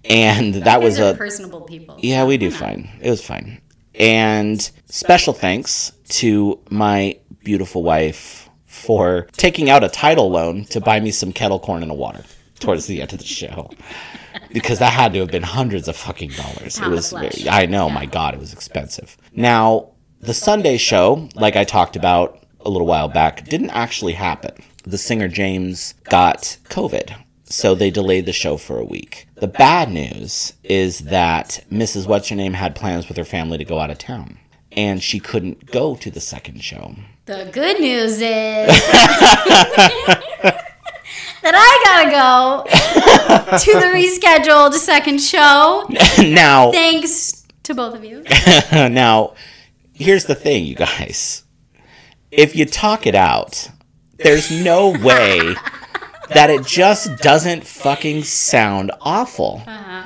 And 0.04 0.54
that 0.54 0.80
was 0.80 0.98
a 0.98 1.14
personable 1.14 1.60
people. 1.62 1.96
yeah, 1.98 2.24
we 2.24 2.38
do 2.38 2.50
fine. 2.50 2.88
It 3.02 3.10
was 3.10 3.22
fine. 3.24 3.60
And 3.94 4.58
special 4.86 5.32
thanks 5.34 5.92
to 6.10 6.60
my 6.70 7.18
beautiful 7.44 7.82
wife 7.82 8.48
for 8.64 9.26
taking 9.32 9.68
out 9.68 9.82
a 9.84 9.88
title 9.88 10.30
loan 10.30 10.64
to 10.66 10.80
buy 10.80 11.00
me 11.00 11.10
some 11.10 11.32
kettle 11.32 11.58
corn 11.58 11.82
and 11.82 11.90
a 11.90 11.94
water 11.94 12.22
towards 12.58 12.86
the 12.86 13.00
end 13.00 13.12
of 13.12 13.18
the 13.18 13.24
show. 13.24 13.70
Because 14.52 14.78
that 14.78 14.92
had 14.92 15.12
to 15.14 15.20
have 15.20 15.30
been 15.30 15.42
hundreds 15.42 15.88
of 15.88 15.96
fucking 15.96 16.30
dollars. 16.30 16.78
It 16.78 16.88
was 16.88 17.12
very, 17.12 17.48
I 17.48 17.66
know, 17.66 17.90
my 17.90 18.06
God, 18.06 18.34
it 18.34 18.40
was 18.40 18.52
expensive. 18.52 19.16
Now, 19.32 19.90
the 20.20 20.34
Sunday 20.34 20.76
show, 20.76 21.28
like 21.34 21.56
I 21.56 21.64
talked 21.64 21.96
about 21.96 22.42
a 22.60 22.70
little 22.70 22.86
while 22.86 23.08
back, 23.08 23.44
didn't 23.44 23.70
actually 23.70 24.14
happen. 24.14 24.52
The 24.84 24.98
singer 24.98 25.28
James 25.28 25.94
got 26.04 26.56
COVID, 26.70 27.14
so 27.44 27.74
they 27.74 27.90
delayed 27.90 28.26
the 28.26 28.32
show 28.32 28.56
for 28.56 28.78
a 28.78 28.84
week. 28.84 29.26
The 29.36 29.48
bad 29.48 29.90
news 29.90 30.54
is 30.64 31.00
that 31.00 31.64
Mrs. 31.70 32.06
What's 32.06 32.30
Your 32.30 32.36
Name 32.36 32.54
had 32.54 32.74
plans 32.74 33.08
with 33.08 33.16
her 33.16 33.24
family 33.24 33.58
to 33.58 33.64
go 33.64 33.78
out 33.78 33.90
of 33.90 33.98
town, 33.98 34.38
and 34.72 35.02
she 35.02 35.20
couldn't 35.20 35.66
go 35.66 35.94
to 35.96 36.10
the 36.10 36.20
second 36.20 36.62
show. 36.64 36.94
The 37.26 37.48
good 37.52 37.80
news 37.80 38.22
is 38.22 38.22
that 41.42 41.54
I 41.54 41.70
gotta 41.84 42.10
go 42.10 43.58
to 43.58 43.80
the 43.80 43.86
rescheduled 43.86 44.74
second 44.74 45.20
show. 45.20 45.88
now, 46.18 46.72
Thanks 46.72 47.46
to 47.64 47.74
both 47.74 47.94
of 47.94 48.04
you. 48.04 48.24
now, 48.72 49.34
here's 49.92 50.24
the 50.24 50.34
thing, 50.34 50.64
you 50.64 50.74
guys. 50.74 51.44
If 52.30 52.56
you 52.56 52.66
talk 52.66 53.06
it 53.06 53.14
out, 53.14 53.70
there's 54.18 54.50
no 54.50 54.90
way 54.90 55.54
that 56.30 56.50
it 56.50 56.66
just 56.66 57.16
doesn't 57.18 57.64
fucking 57.64 58.24
sound 58.24 58.92
awful. 59.00 59.62
Uh-huh. 59.66 60.04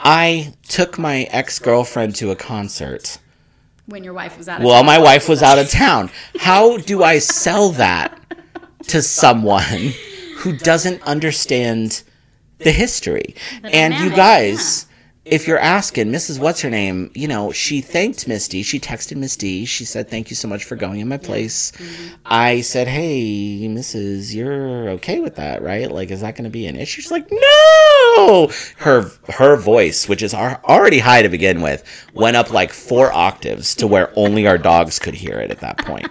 I 0.00 0.54
took 0.66 0.98
my 0.98 1.24
ex 1.24 1.58
girlfriend 1.58 2.16
to 2.16 2.30
a 2.30 2.36
concert. 2.36 3.18
When 3.86 4.02
your 4.02 4.14
wife 4.14 4.38
was 4.38 4.48
out. 4.48 4.60
of 4.60 4.66
Well, 4.66 4.82
my 4.82 4.98
wife 4.98 5.28
was 5.28 5.42
out 5.42 5.58
of 5.58 5.68
town. 5.68 6.10
How 6.38 6.78
do 6.78 7.02
I 7.02 7.18
sell 7.18 7.70
that 7.70 8.18
to 8.88 9.02
someone 9.02 9.92
who 10.40 10.56
doesn't 10.56 11.02
understand 11.02 12.02
the 12.58 12.72
history? 12.72 13.34
and 13.64 13.94
you 13.94 14.10
guys, 14.10 14.86
if 15.30 15.46
you're 15.46 15.58
asking, 15.58 16.08
Mrs. 16.08 16.40
What's 16.40 16.60
her 16.62 16.70
name, 16.70 17.12
you 17.14 17.28
know, 17.28 17.52
she 17.52 17.80
thanked 17.80 18.26
Misty. 18.26 18.64
She 18.64 18.80
texted 18.80 19.16
Misty. 19.16 19.64
She 19.64 19.84
said, 19.84 20.10
Thank 20.10 20.28
you 20.28 20.34
so 20.34 20.48
much 20.48 20.64
for 20.64 20.74
going 20.74 20.98
in 20.98 21.08
my 21.08 21.18
place. 21.18 21.72
I 22.26 22.62
said, 22.62 22.88
Hey, 22.88 23.60
Mrs., 23.68 24.34
you're 24.34 24.90
okay 24.90 25.20
with 25.20 25.36
that, 25.36 25.62
right? 25.62 25.88
Like, 25.90 26.10
is 26.10 26.20
that 26.22 26.34
going 26.34 26.44
to 26.44 26.50
be 26.50 26.66
an 26.66 26.74
issue? 26.74 27.00
She's 27.00 27.12
like, 27.12 27.30
No! 27.30 28.50
Her, 28.78 29.08
her 29.28 29.56
voice, 29.56 30.08
which 30.08 30.22
is 30.22 30.34
already 30.34 30.98
high 30.98 31.22
to 31.22 31.28
begin 31.28 31.62
with, 31.62 31.84
went 32.12 32.36
up 32.36 32.50
like 32.50 32.72
four 32.72 33.12
octaves 33.12 33.76
to 33.76 33.86
where 33.86 34.12
only 34.16 34.48
our 34.48 34.58
dogs 34.58 34.98
could 34.98 35.14
hear 35.14 35.38
it 35.38 35.52
at 35.52 35.60
that 35.60 35.78
point. 35.78 36.08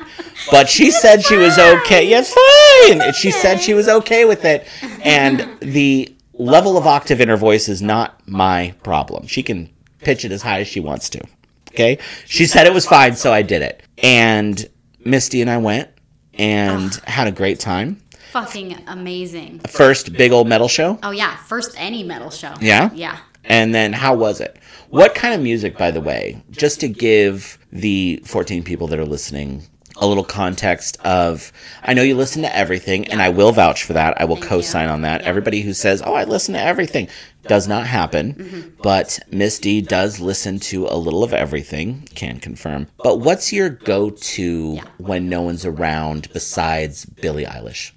But 0.49 0.69
she 0.69 0.91
said 0.91 1.23
she 1.23 1.35
was 1.35 1.59
okay. 1.59 2.09
Yeah, 2.09 2.23
it's 2.25 2.33
fine. 2.33 3.13
She 3.13 3.31
said 3.31 3.59
she 3.59 3.73
was 3.73 3.89
okay 3.89 4.23
with 4.23 4.45
it. 4.45 4.65
And 5.03 5.59
the 5.59 6.15
level 6.39 6.77
of 6.77 6.87
octave 6.87 7.21
in 7.21 7.29
her 7.29 7.37
voice 7.37 7.69
is 7.69 7.81
not 7.81 8.19
my 8.27 8.73
problem. 8.81 9.27
She 9.27 9.43
can 9.43 9.69
pitch 9.99 10.25
it 10.25 10.31
as 10.31 10.41
high 10.41 10.61
as 10.61 10.67
she 10.67 10.79
wants 10.79 11.09
to. 11.11 11.21
Okay? 11.69 11.99
She 12.25 12.45
said 12.47 12.65
it 12.65 12.73
was 12.73 12.85
fine, 12.85 13.15
so 13.15 13.31
I 13.31 13.43
did 13.43 13.61
it. 13.61 13.83
And 13.99 14.67
Misty 15.05 15.41
and 15.41 15.49
I 15.49 15.57
went 15.57 15.89
and 16.33 16.99
ah. 17.05 17.11
had 17.11 17.27
a 17.27 17.31
great 17.31 17.59
time. 17.59 18.01
Fucking 18.31 18.83
amazing. 18.87 19.59
First 19.67 20.13
big 20.13 20.31
old 20.31 20.47
metal 20.47 20.67
show. 20.67 20.99
Oh 21.03 21.11
yeah, 21.11 21.35
first 21.37 21.73
any 21.77 22.03
metal 22.03 22.29
show. 22.29 22.53
Yeah? 22.61 22.89
Yeah. 22.93 23.17
And 23.43 23.73
then 23.73 23.93
how 23.93 24.15
was 24.15 24.39
it? 24.39 24.57
What 24.89 25.15
kind 25.15 25.33
of 25.33 25.41
music, 25.41 25.77
by 25.77 25.91
the 25.91 26.01
way, 26.01 26.41
just 26.51 26.79
to 26.81 26.87
give 26.87 27.57
the 27.71 28.21
14 28.25 28.63
people 28.63 28.87
that 28.87 28.99
are 28.99 29.05
listening 29.05 29.63
a 29.99 30.07
little 30.07 30.23
context 30.23 30.97
of 31.03 31.51
I 31.83 31.93
know 31.93 32.01
you 32.01 32.15
listen 32.15 32.41
to 32.43 32.55
everything 32.55 33.07
and 33.07 33.21
I 33.21 33.29
will 33.29 33.51
vouch 33.51 33.83
for 33.83 33.93
that. 33.93 34.19
I 34.19 34.25
will 34.25 34.37
co-sign 34.37 34.89
on 34.89 35.01
that. 35.01 35.21
Everybody 35.21 35.61
who 35.61 35.73
says, 35.73 36.01
"Oh, 36.05 36.13
I 36.13 36.23
listen 36.23 36.53
to 36.53 36.61
everything." 36.61 37.07
Does 37.47 37.69
not 37.69 37.87
happen. 37.87 38.75
But 38.83 39.17
Miss 39.31 39.59
D 39.59 39.79
does 39.81 40.19
listen 40.19 40.59
to 40.59 40.87
a 40.87 40.97
little 40.97 41.23
of 41.23 41.33
everything, 41.33 42.07
can 42.13 42.37
confirm. 42.39 42.87
But 43.01 43.21
what's 43.21 43.53
your 43.53 43.69
go-to 43.69 44.79
when 44.97 45.29
no 45.29 45.41
one's 45.41 45.65
around 45.65 46.27
besides 46.33 47.05
Billie 47.05 47.45
Eilish? 47.45 47.91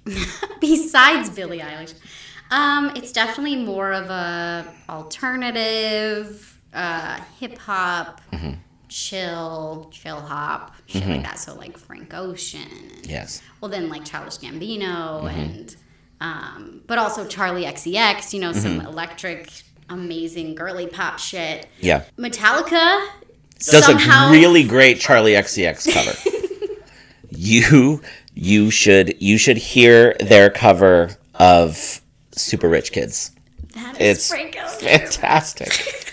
Besides 0.61 1.29
Billie 1.31 1.59
Eilish, 1.59 1.93
um, 2.51 2.93
it's 2.95 3.11
definitely 3.11 3.57
more 3.57 3.91
of 3.91 4.09
a 4.09 4.65
alternative, 4.89 6.57
uh, 6.73 7.19
hip 7.39 7.57
hop, 7.57 8.21
Mm-hmm. 8.31 8.53
Chill, 8.93 9.89
chill 9.91 10.19
hop, 10.21 10.75
shit 10.85 11.03
like 11.07 11.23
that. 11.23 11.39
So 11.39 11.55
like 11.55 11.79
Frank 11.79 12.13
Ocean. 12.13 12.61
And, 12.95 13.07
Yes. 13.07 13.41
Well, 13.59 13.71
then 13.71 13.89
like 13.89 14.05
Childish 14.05 14.37
Gambino 14.37 15.23
Mm-hmm. 15.23 15.27
and, 15.39 15.75
um, 16.21 16.81
but 16.85 16.99
also 16.99 17.25
Charli 17.25 17.65
XCX. 17.65 18.33
You 18.33 18.39
know, 18.41 18.53
some 18.53 18.77
Mm-hmm. 18.77 18.85
electric, 18.87 19.49
amazing 19.89 20.53
girly 20.53 20.85
pop 20.85 21.17
shit. 21.17 21.67
Yeah. 21.79 22.03
Metallica 22.19 23.07
does 23.57 23.83
somehow 23.83 24.29
a 24.29 24.31
really 24.31 24.63
great 24.63 24.99
Charli 24.99 25.35
XCX 25.39 25.91
cover. 25.91 26.75
you 27.31 27.99
you 28.35 28.69
should 28.69 29.19
you 29.19 29.39
should 29.39 29.57
hear 29.57 30.15
their 30.19 30.51
cover 30.51 31.17
of 31.33 31.99
Super 32.31 32.69
Rich 32.69 32.91
Kids. 32.91 33.31
that 33.73 33.99
It's 33.99 34.29
Frank 34.29 34.55
Ocean. 34.63 34.87
fantastic. 34.87 36.11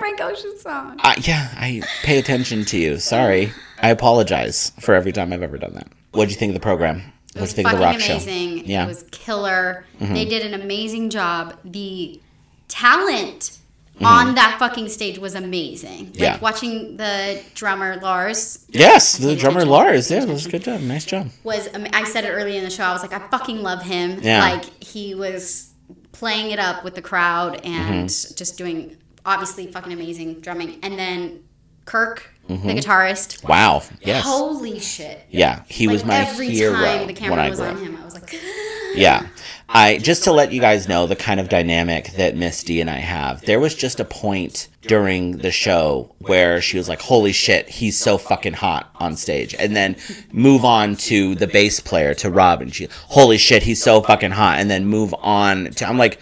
That's 0.00 0.10
my 0.10 0.16
favorite 0.16 0.18
Frank 0.18 0.20
Ocean 0.20 0.58
song. 0.58 1.00
uh, 1.02 1.14
yeah, 1.22 1.48
I 1.56 1.82
pay 2.02 2.18
attention 2.18 2.64
to 2.66 2.78
you. 2.78 2.98
Sorry, 2.98 3.52
I 3.82 3.90
apologize 3.90 4.72
for 4.80 4.94
every 4.94 5.12
time 5.12 5.32
I've 5.32 5.42
ever 5.42 5.58
done 5.58 5.74
that. 5.74 5.88
What 6.12 6.26
do 6.26 6.32
you 6.32 6.38
think 6.38 6.50
of 6.50 6.54
the 6.54 6.60
program? 6.60 7.02
What 7.34 7.34
do 7.34 7.40
you 7.42 7.46
think 7.46 7.68
of 7.72 7.78
the 7.78 7.84
rock 7.84 7.96
amazing. 7.96 8.58
show? 8.60 8.64
Yeah, 8.64 8.80
Mm-hmm. 8.82 8.84
It 8.84 8.88
was 8.88 9.04
killer. 9.12 9.84
They 10.00 10.24
did 10.24 10.44
an 10.44 10.60
amazing 10.60 11.10
job. 11.10 11.56
The 11.64 12.20
talent 12.68 13.58
on 14.02 14.34
that 14.34 14.56
fucking 14.58 14.88
stage 14.88 15.18
was 15.18 15.34
amazing. 15.34 16.06
Like 16.06 16.12
Mm-hmm. 16.14 16.22
Yeah. 16.22 16.38
watching 16.40 16.96
the 16.96 17.42
drummer 17.54 17.96
Lars 17.96 18.64
yes, 18.70 19.18
the 19.18 19.36
drummer. 19.36 19.64
Lars. 19.64 20.10
Yeah, 20.10 20.22
it 20.22 20.28
was 20.28 20.46
a 20.46 20.50
good 20.50 20.62
job. 20.64 20.80
Nice 20.80 21.04
job. 21.04 21.28
was 21.44 21.68
am- 21.68 21.86
I 21.92 22.04
said 22.04 22.24
it 22.24 22.30
early 22.30 22.56
in 22.56 22.64
the 22.64 22.70
show. 22.70 22.84
I 22.84 22.92
was 22.92 23.02
like 23.02 23.12
I 23.12 23.18
fucking 23.28 23.62
love 23.62 23.82
him. 23.82 24.18
Yeah. 24.22 24.40
Like 24.40 24.82
he 24.82 25.14
was 25.14 25.72
playing 26.12 26.50
it 26.50 26.58
up 26.58 26.82
with 26.82 26.94
the 26.94 27.02
crowd 27.02 27.60
and 27.64 28.08
Mm-hmm. 28.08 28.34
just 28.36 28.56
doing 28.58 28.96
obviously 29.26 29.66
fucking 29.68 29.92
amazing 29.92 30.40
drumming. 30.40 30.78
And 30.82 30.98
then 30.98 31.44
Kirk, 31.84 32.28
Mm-hmm. 32.48 32.66
the 32.66 32.74
guitarist. 32.74 33.48
Wow. 33.48 33.82
Yes. 34.02 34.24
Holy 34.24 34.80
shit. 34.80 35.24
Yeah, 35.30 35.62
he 35.68 35.86
was 35.86 36.04
my 36.04 36.16
every 36.16 36.48
hero 36.50 36.72
time 36.74 37.00
the 37.02 37.06
when 37.06 37.14
camera 37.14 37.44
I 37.44 37.48
was 37.50 37.60
grew 37.60 37.68
on 37.68 37.76
up. 37.76 37.80
him, 37.80 37.96
I 37.96 38.04
was 38.04 38.14
like 38.14 38.34
Yeah. 38.96 39.28
I 39.68 39.98
just 39.98 40.24
to 40.24 40.32
let 40.32 40.50
you 40.50 40.60
guys 40.60 40.88
know 40.88 41.06
the 41.06 41.14
kind 41.14 41.38
of 41.38 41.48
dynamic 41.48 42.10
that 42.16 42.34
Misty 42.36 42.80
and 42.80 42.90
I 42.90 42.96
have. 42.96 43.42
There 43.42 43.60
was 43.60 43.76
just 43.76 44.00
a 44.00 44.04
point 44.04 44.66
during 44.80 45.36
the 45.38 45.52
show 45.52 46.12
where 46.18 46.60
she 46.60 46.76
was 46.76 46.88
like, 46.88 47.00
"Holy 47.00 47.30
shit, 47.30 47.68
he's 47.68 47.96
so 47.96 48.18
fucking 48.18 48.54
hot 48.54 48.90
on 48.96 49.14
stage," 49.14 49.54
and 49.56 49.76
then 49.76 49.94
move 50.32 50.64
on 50.64 50.96
to 50.96 51.36
the 51.36 51.46
bass 51.46 51.78
player 51.78 52.14
to 52.14 52.30
Rob, 52.30 52.62
and 52.62 52.74
she, 52.74 52.88
"Holy 53.06 53.38
shit, 53.38 53.62
he's 53.62 53.80
so 53.80 54.00
fucking 54.02 54.32
hot," 54.32 54.58
and 54.58 54.68
then 54.68 54.86
move 54.86 55.14
on 55.20 55.66
to 55.76 55.86
I'm 55.88 55.98
like, 55.98 56.18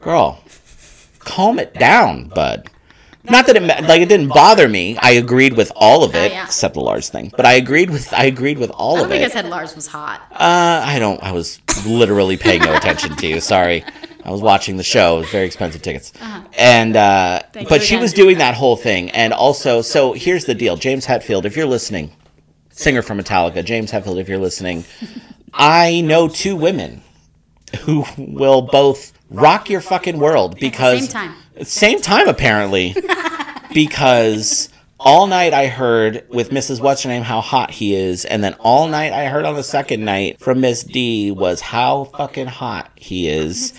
"Girl, 0.00 0.40
calm 1.24 1.58
it 1.58 1.74
down, 1.74 2.28
bud." 2.28 2.70
Not 3.24 3.46
that 3.46 3.56
it 3.56 3.62
like 3.62 4.02
it 4.02 4.08
didn't 4.08 4.28
bother 4.28 4.68
me. 4.68 4.98
I 4.98 5.12
agreed 5.12 5.56
with 5.56 5.72
all 5.74 6.04
of 6.04 6.14
it, 6.14 6.32
yeah. 6.32 6.44
except 6.44 6.74
the 6.74 6.80
Lars 6.80 7.08
thing. 7.08 7.32
But 7.34 7.46
I 7.46 7.54
agreed 7.54 7.88
with 7.88 8.12
I 8.12 8.24
agreed 8.24 8.58
with 8.58 8.70
all 8.70 8.96
I 8.96 8.98
don't 8.98 9.04
of 9.06 9.10
think 9.10 9.22
it. 9.22 9.30
I 9.30 9.34
said 9.34 9.46
Lars 9.46 9.74
was 9.74 9.86
hot. 9.86 10.20
Uh, 10.30 10.82
I 10.84 10.98
don't. 10.98 11.22
I 11.22 11.32
was 11.32 11.60
literally 11.86 12.36
paying 12.36 12.60
no 12.60 12.74
attention 12.74 13.16
to 13.16 13.26
you. 13.26 13.40
Sorry. 13.40 13.82
I 14.24 14.30
was 14.30 14.40
watching 14.40 14.76
the 14.78 14.82
show. 14.82 15.16
It 15.16 15.20
was 15.20 15.30
very 15.30 15.44
expensive 15.44 15.82
tickets. 15.82 16.12
And, 16.56 16.96
uh, 16.96 17.42
but 17.68 17.82
she 17.82 17.98
was 17.98 18.14
doing 18.14 18.38
that 18.38 18.54
whole 18.54 18.76
thing. 18.76 19.10
And 19.10 19.34
also, 19.34 19.82
so 19.82 20.14
here's 20.14 20.46
the 20.46 20.54
deal 20.54 20.76
James 20.76 21.06
Hetfield, 21.06 21.44
if 21.44 21.56
you're 21.56 21.66
listening, 21.66 22.10
singer 22.70 23.02
from 23.02 23.18
Metallica, 23.20 23.62
James 23.62 23.92
Hetfield, 23.92 24.18
if 24.18 24.28
you're 24.28 24.38
listening, 24.38 24.84
I 25.52 26.00
know 26.00 26.28
two 26.28 26.56
women 26.56 27.02
who 27.80 28.06
will 28.16 28.62
both 28.62 29.12
rock 29.34 29.68
your 29.70 29.80
fucking 29.80 30.18
world 30.18 30.58
because. 30.58 31.00
same 31.00 31.08
time. 31.08 31.34
Same 31.62 32.00
time, 32.00 32.26
apparently. 32.28 32.96
because 33.74 34.68
all 34.98 35.26
night 35.26 35.52
I 35.52 35.66
heard 35.66 36.24
with 36.28 36.50
Mrs. 36.50 36.80
What's 36.80 37.02
her 37.02 37.08
name 37.08 37.22
how 37.22 37.40
hot 37.40 37.70
he 37.70 37.94
is, 37.94 38.24
and 38.24 38.42
then 38.42 38.54
all 38.54 38.88
night 38.88 39.12
I 39.12 39.26
heard 39.26 39.44
on 39.44 39.54
the 39.54 39.62
second 39.62 40.04
night 40.04 40.40
from 40.40 40.60
Miss 40.60 40.82
D 40.82 41.30
was 41.30 41.60
how 41.60 42.04
fucking 42.04 42.46
hot 42.46 42.90
he 42.96 43.28
is. 43.28 43.72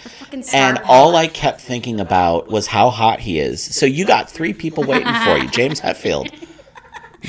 And 0.54 0.78
all 0.86 1.16
I 1.16 1.28
kept 1.28 1.60
thinking 1.62 2.00
about 2.00 2.50
was 2.50 2.68
how 2.68 2.90
hot 2.90 3.20
he 3.20 3.40
is. 3.40 3.62
So 3.62 3.86
you 3.86 4.06
got 4.06 4.30
three 4.30 4.54
people 4.54 4.84
waiting 4.84 5.14
for 5.26 5.38
you, 5.38 5.50
James 5.52 5.82
Hetfield. 5.82 6.30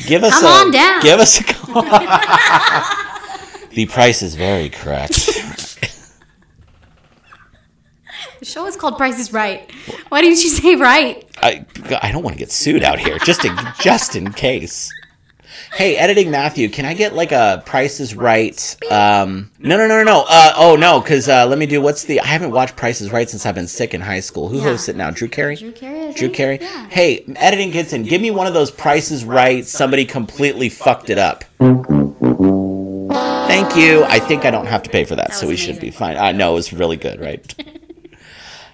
Give 0.06 0.22
us 0.24 0.34
Come 0.40 0.44
a 0.44 0.66
on 0.66 0.70
down. 0.70 1.02
give 1.02 1.18
us 1.18 1.40
a 1.40 1.44
call. 1.44 1.82
the 3.70 3.86
price 3.86 4.20
is 4.22 4.34
very 4.34 4.68
correct. 4.68 5.30
The 8.46 8.52
show 8.52 8.66
is 8.66 8.76
called 8.76 8.96
Price 8.96 9.18
is 9.18 9.32
Right. 9.32 9.68
Why 10.08 10.20
didn't 10.20 10.40
you 10.44 10.50
say 10.50 10.76
right? 10.76 11.28
I 11.42 11.66
I 12.00 12.12
don't 12.12 12.22
want 12.22 12.34
to 12.36 12.38
get 12.38 12.52
sued 12.52 12.84
out 12.84 13.00
here, 13.00 13.18
just 13.24 13.44
in 13.44 13.56
just 13.80 14.14
in 14.14 14.32
case. 14.32 14.92
Hey, 15.74 15.96
editing 15.96 16.30
Matthew, 16.30 16.68
can 16.68 16.84
I 16.84 16.94
get 16.94 17.12
like 17.12 17.32
a 17.32 17.64
Price 17.66 17.98
is 17.98 18.14
Right? 18.14 18.76
Um, 18.88 19.50
no, 19.58 19.76
no, 19.76 19.88
no, 19.88 19.98
no, 19.98 20.04
no. 20.04 20.24
Uh, 20.28 20.52
oh 20.56 20.76
no, 20.76 21.00
because 21.00 21.28
uh, 21.28 21.44
let 21.44 21.58
me 21.58 21.66
do. 21.66 21.80
What's 21.80 22.04
the? 22.04 22.20
I 22.20 22.26
haven't 22.26 22.52
watched 22.52 22.76
Price 22.76 23.00
is 23.00 23.10
Right 23.10 23.28
since 23.28 23.44
I've 23.46 23.56
been 23.56 23.66
sick 23.66 23.94
in 23.94 24.00
high 24.00 24.20
school. 24.20 24.48
Who 24.48 24.58
Yeah. 24.58 24.62
hosts 24.66 24.88
it 24.88 24.94
now? 24.94 25.10
Drew 25.10 25.26
Carey. 25.26 25.56
Drew 25.56 25.72
Carey. 25.72 26.12
Drew? 26.12 26.28
Carey. 26.30 26.58
Yeah. 26.60 26.86
Hey, 26.88 27.24
editing 27.34 27.72
Gibson, 27.72 28.04
give 28.04 28.22
me 28.22 28.30
one 28.30 28.46
of 28.46 28.54
those 28.54 28.70
Prices 28.70 29.24
Right. 29.24 29.66
Somebody 29.66 30.04
completely 30.04 30.68
fucked 30.68 31.10
it 31.10 31.18
up. 31.18 31.42
Thank 33.48 33.74
you. 33.76 34.04
I 34.04 34.20
think 34.20 34.44
I 34.44 34.52
don't 34.52 34.66
have 34.66 34.84
to 34.84 34.90
pay 34.90 35.04
for 35.04 35.16
that, 35.16 35.34
so 35.34 35.48
we 35.48 35.54
was 35.54 35.60
should 35.60 35.80
be 35.80 35.90
fine. 35.90 36.16
I 36.16 36.30
know 36.30 36.52
it 36.52 36.54
was 36.54 36.72
really 36.72 36.96
good, 36.96 37.20
right? 37.20 37.42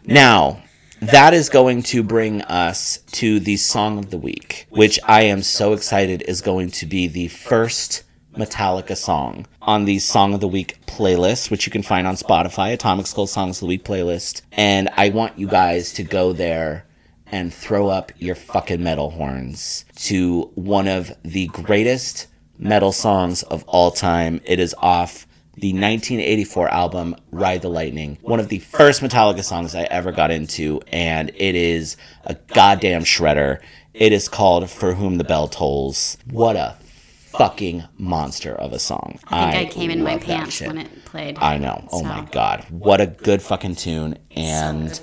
now, 0.05 0.62
that 1.01 1.35
is 1.35 1.49
going 1.49 1.83
to 1.85 2.03
bring 2.03 2.43
us 2.43 2.99
to 3.12 3.41
the 3.41 3.57
song 3.57 3.99
of 3.99 4.11
the 4.11 4.19
week, 4.19 4.67
which 4.71 4.99
I 5.05 5.23
am 5.23 5.43
so 5.43 5.73
excited 5.73 6.23
is 6.29 6.41
going 6.41 6.71
to 6.73 6.87
be 6.87 7.09
the 7.09 7.29
first 7.29 8.05
Metallica 8.37 8.97
song 8.97 9.47
on 9.61 9.85
the 9.85 9.99
Song 9.99 10.33
of 10.33 10.41
the 10.41 10.49
Week 10.49 10.79
playlist, 10.87 11.51
which 11.51 11.67
you 11.67 11.73
can 11.73 11.83
find 11.83 12.07
on 12.07 12.17
Spotify, 12.17 12.73
Atomic 12.73 13.07
Skull 13.07 13.27
Songs 13.27 13.59
of 13.59 13.61
the 13.61 13.67
Week 13.67 13.85
playlist. 13.85 14.43
And 14.53 14.88
I 14.97 15.11
want 15.11 15.38
you 15.38 15.47
guys 15.47 15.93
to 15.95 16.03
go 16.03 16.33
there 16.33 16.87
and 17.27 17.53
throw 17.53 17.88
up 17.88 18.12
your 18.19 18.35
fucking 18.35 18.83
metal 18.83 19.11
horns 19.11 19.85
to 19.97 20.51
one 20.55 20.88
of 20.88 21.12
the 21.23 21.49
greatest 21.49 22.29
metal 22.59 22.93
songs 22.93 23.43
of 23.45 23.65
all 23.67 23.91
time. 23.91 24.41
It 24.45 24.61
is 24.61 24.75
off 24.79 25.27
the 25.55 25.73
1984 25.73 26.69
album 26.71 27.15
Ride 27.31 27.62
the 27.62 27.69
Lightning, 27.69 28.19
one 28.23 28.41
of 28.41 28.49
the 28.49 28.59
first 28.61 29.03
Metallica 29.03 29.45
songs 29.45 29.75
I 29.75 29.83
ever 29.85 30.11
got 30.12 30.31
into, 30.31 30.81
and 30.88 31.31
it 31.35 31.55
is 31.55 31.97
a 32.25 32.35
goddamn 32.35 33.03
shredder. 33.03 33.61
It 33.93 34.12
is 34.12 34.29
called 34.29 34.71
For 34.71 34.95
Whom 34.95 35.19
the 35.19 35.25
Bell 35.25 35.49
Tolls. 35.49 36.17
What 36.31 36.57
a 36.57 36.77
fucking 36.81 37.85
monster 37.99 38.55
of 38.55 38.73
a 38.73 38.79
song. 38.79 39.19
I 39.29 39.53
think 39.53 39.71
I, 39.71 39.73
came 39.73 39.91
in 39.91 40.03
my 40.03 40.19
pants 40.19 40.55
shit. 40.57 40.69
when 40.69 40.79
it 40.79 41.05
played. 41.05 41.38
I 41.38 41.59
know. 41.59 41.87
Oh 41.93 41.99
So- 42.01 42.05
my 42.05 42.27
god. 42.33 42.65
What 42.71 43.01
a 43.01 43.07
good 43.07 43.43
fucking 43.43 43.77
tune. 43.77 44.19
And 44.35 45.01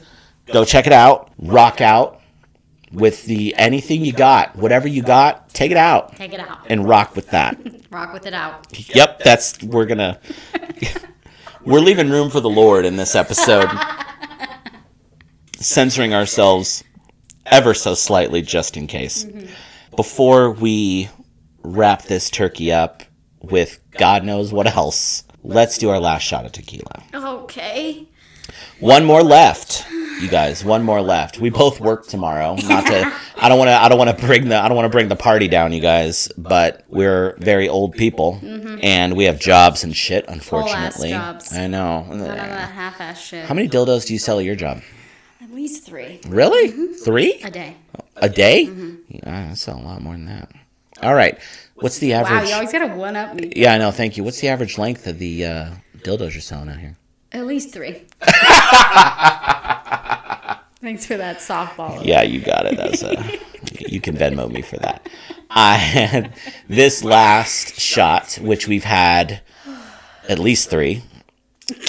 Go 0.52 0.66
check 0.66 0.88
it 0.88 0.94
out. 0.94 1.32
Rock 1.38 1.80
out 1.80 2.19
with 2.91 3.25
the 3.25 3.54
anything 3.56 4.04
you 4.04 4.12
got, 4.13 4.56
whatever 4.56 4.88
you 4.88 5.02
got, 5.04 5.49
take 5.49 5.71
it 5.71 5.78
out 5.78 6.15
Take 6.15 6.34
it 6.34 6.39
out. 6.39 6.60
and 6.67 6.88
rock 6.88 7.15
with 7.15 7.30
that. 7.32 7.58
Rock 7.91 8.13
with 8.13 8.28
it 8.28 8.36
out. 8.36 8.67
Yep, 8.95 9.19
that's 9.23 9.63
we're 9.63 9.88
gonna 9.88 10.19
we're 11.65 11.80
leaving 11.80 12.12
room 12.12 12.30
for 12.30 12.39
the 12.39 12.49
Lord 12.49 12.86
in 12.86 12.97
this 12.97 13.15
episode. 13.15 13.67
Censoring 15.58 16.13
ourselves 16.13 16.84
ever 17.47 17.73
so 17.73 17.95
slightly 17.95 18.41
just 18.43 18.78
in 18.78 18.86
case. 18.86 19.25
Mm-hmm. 19.25 19.47
Before 19.95 20.52
we 20.52 21.10
wrap 21.63 22.04
this 22.04 22.30
turkey 22.30 22.71
up 22.71 23.04
with 23.41 23.80
God 23.97 24.23
knows 24.23 24.54
what 24.54 24.67
else, 24.67 25.23
let's 25.43 25.78
do 25.80 25.89
our 25.89 25.99
last 25.99 26.21
shot 26.21 26.45
of 26.45 26.52
tequila. 26.52 27.04
Okay. 27.13 28.08
One 28.80 29.04
more 29.04 29.23
left, 29.23 29.86
you 30.20 30.30
guys. 30.30 30.64
One 30.64 30.84
more 30.84 31.02
left. 31.02 31.40
We 31.40 31.50
both 31.50 31.80
work 31.80 32.08
tomorrow. 32.08 32.56
Not 32.56 32.86
to. 32.88 33.14
I 33.38 33.50
don't 33.50 33.58
want 33.58 33.70
to. 33.70 33.74
I 33.74 33.90
don't 33.90 33.98
want 33.98 34.18
to 34.18 34.26
bring 34.26 34.50
the. 34.50 34.58
I 34.58 34.68
don't 34.68 34.76
want 34.76 34.86
to 34.86 34.90
bring 34.90 35.08
the 35.08 35.16
party 35.16 35.48
down, 35.48 35.74
you 35.74 35.82
guys. 35.82 36.28
But 36.38 36.84
we're 36.88 37.36
very 37.38 37.70
old 37.70 37.94
people, 37.94 38.40
mm-hmm. 38.42 38.80
and 38.84 39.16
we 39.16 39.26
have 39.26 39.40
jobs 39.40 39.84
and 39.84 39.96
shit. 39.96 40.26
Unfortunately, 40.28 41.10
jobs. 41.10 41.54
I 41.56 41.68
know. 41.68 42.04
None 42.04 42.22
of 42.22 42.28
that 42.28 42.72
half-ass 42.72 43.22
shit. 43.22 43.46
How 43.46 43.54
many 43.54 43.68
dildos 43.70 44.06
do 44.06 44.14
you 44.14 44.20
sell 44.20 44.40
at 44.40 44.46
your 44.46 44.56
job? 44.56 44.82
At 45.42 45.52
least 45.52 45.86
three 45.86 46.20
Really? 46.28 46.72
Mm-hmm. 46.72 46.94
Three 47.04 47.42
a 47.44 47.52
day. 47.52 47.76
a 48.18 48.30
day? 48.30 48.66
Mm-hmm. 48.66 48.96
Yeah, 49.10 49.50
I 49.52 49.54
sell 49.56 49.78
a 49.78 49.82
lot 49.82 50.02
more 50.02 50.14
than 50.14 50.26
that. 50.26 50.52
All 51.02 51.16
right. 51.16 51.40
What's 51.76 52.00
the 52.00 52.14
average? 52.14 52.44
Wow, 52.44 52.48
you 52.48 52.54
always 52.56 52.72
gotta 52.72 52.94
one 52.94 53.16
up 53.16 53.36
me. 53.36 53.54
yeah, 53.56 53.74
I 53.74 53.78
know. 53.78 53.92
Thank 53.92 54.18
you. 54.18 54.24
What's 54.24 54.42
the 54.42 54.50
average 54.50 54.78
length 54.78 55.08
of 55.08 55.18
the 55.18 55.46
uh, 55.46 55.70
dildos 56.00 56.34
you're 56.34 56.42
selling 56.42 56.70
out 56.70 56.78
here? 56.78 56.98
At 57.32 57.46
least 57.46 57.74
three. 57.74 58.06
Thanks 60.82 61.06
for 61.06 61.18
that 61.18 61.39
softball. 61.39 62.06
Yeah, 62.06 62.22
you 62.22 62.39
got 62.39 62.65
it. 62.65 62.78
That's 62.78 63.04
a, 63.04 63.22
you 63.92 64.00
can 64.00 64.15
Venmo 64.15 64.50
me 64.50 64.62
for 64.62 64.78
that. 64.78 65.10
I 65.50 65.76
uh, 65.76 65.78
had 65.78 66.34
this 66.70 67.04
last 67.04 67.80
shot, 67.80 68.39
which 68.42 68.68
we've 68.68 68.86
had 68.86 69.42
at 70.28 70.39
least 70.39 70.70
three. 70.70 71.04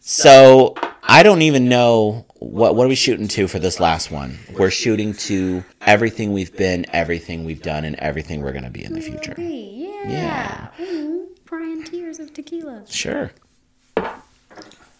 so 0.00 0.74
I 1.02 1.22
don't 1.22 1.42
even 1.42 1.68
know 1.68 2.24
what 2.36 2.74
what 2.76 2.86
are 2.86 2.88
we 2.88 2.94
shooting 2.94 3.28
to 3.28 3.46
for 3.48 3.58
this 3.58 3.78
last 3.80 4.10
one. 4.10 4.38
We're 4.58 4.70
shooting 4.70 5.12
to 5.14 5.64
everything 5.82 6.32
we've 6.32 6.56
been, 6.56 6.86
everything 6.92 7.44
we've 7.44 7.62
done, 7.62 7.84
and 7.84 7.96
everything 7.96 8.42
we're 8.42 8.52
gonna 8.52 8.70
be 8.70 8.84
in 8.84 8.94
the 8.94 9.00
future. 9.00 9.34
Yeah. 9.36 10.08
Yeah. 10.08 10.68
Ooh, 10.80 11.28
crying 11.46 11.82
tears 11.84 12.18
of 12.18 12.23
tequila. 12.34 12.84
Sure. 12.88 13.30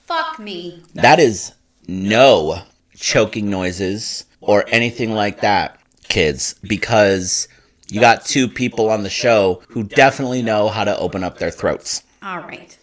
Fuck 0.07 0.39
me. 0.39 0.83
That 0.95 1.19
is 1.19 1.53
no 1.89 2.63
choking 2.97 3.51
noises 3.51 4.25
or 4.41 4.65
anything 4.69 5.13
like 5.13 5.41
that, 5.41 5.81
kids, 6.09 6.55
because 6.63 7.49
you 7.89 8.01
got 8.01 8.25
two 8.25 8.49
people 8.49 8.91
on 8.91 9.03
the 9.03 9.11
show 9.11 9.63
who 9.69 9.83
definitely 9.83 10.43
know 10.43 10.69
how 10.69 10.85
to 10.85 10.97
open 10.99 11.25
up 11.25 11.39
their 11.39 11.51
throats. 11.51 12.03
All 12.23 12.39
right. 12.39 12.77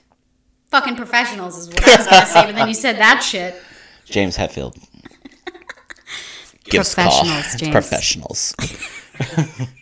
Fucking 0.70 0.96
professionals 0.96 1.58
is 1.58 1.68
what 1.68 1.88
I 1.88 1.98
was 1.98 2.08
gonna 2.08 2.26
say, 2.26 2.46
but 2.46 2.56
then 2.56 2.68
you 2.68 2.74
said 2.74 2.98
that 2.98 3.22
shit. 3.22 3.62
James 4.06 4.38
Hetfield. 4.38 4.76
Gives 6.64 6.96
call. 6.96 7.06
Professionals, 7.06 7.56
James. 7.56 7.72
Professionals. 7.72 8.56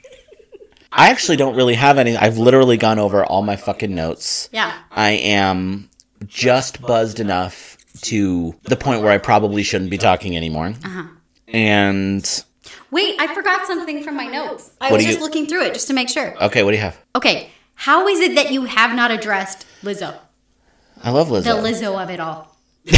I 0.91 1.09
actually 1.09 1.37
don't 1.37 1.55
really 1.55 1.75
have 1.75 1.97
any. 1.97 2.17
I've 2.17 2.37
literally 2.37 2.77
gone 2.77 2.99
over 2.99 3.23
all 3.23 3.41
my 3.41 3.55
fucking 3.55 3.93
notes. 3.93 4.49
Yeah. 4.51 4.73
I 4.91 5.11
am 5.11 5.89
just 6.25 6.81
buzzed 6.81 7.19
enough 7.19 7.77
to 8.01 8.55
the 8.63 8.75
point 8.75 9.01
where 9.01 9.11
I 9.11 9.17
probably 9.17 9.63
shouldn't 9.63 9.91
be 9.91 9.97
talking 9.97 10.35
anymore. 10.35 10.73
Uh-huh. 10.83 11.03
And 11.47 12.43
Wait, 12.91 13.15
I 13.19 13.33
forgot 13.33 13.65
something 13.67 14.03
from 14.03 14.15
my 14.15 14.25
notes. 14.25 14.71
I 14.81 14.91
was 14.91 15.03
you- 15.03 15.09
just 15.11 15.21
looking 15.21 15.45
through 15.45 15.63
it 15.65 15.73
just 15.73 15.87
to 15.87 15.93
make 15.93 16.09
sure. 16.09 16.35
okay, 16.43 16.63
what 16.63 16.71
do 16.71 16.77
you 16.77 16.83
have? 16.83 16.97
Okay, 17.15 17.49
how 17.75 18.07
is 18.07 18.19
it 18.19 18.35
that 18.35 18.51
you 18.51 18.63
have 18.65 18.95
not 18.95 19.11
addressed 19.11 19.65
Lizzo? 19.83 20.15
I 21.03 21.11
love 21.11 21.29
Lizzo. 21.29 21.43
The 21.43 21.51
Lizzo. 21.51 22.01
Of 22.01 22.09
it 22.09 22.19
all. 22.19 22.55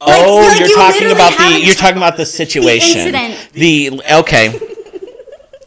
oh, 0.00 0.46
like 0.46 0.58
you're 0.60 0.68
you 0.68 0.76
talking 0.76 1.10
about 1.10 1.36
the 1.36 1.60
you're 1.62 1.74
talking 1.74 1.96
about 1.96 2.16
the 2.16 2.26
situation. 2.26 3.00
incident. 3.00 3.48
The 3.52 4.00
okay. 4.20 4.58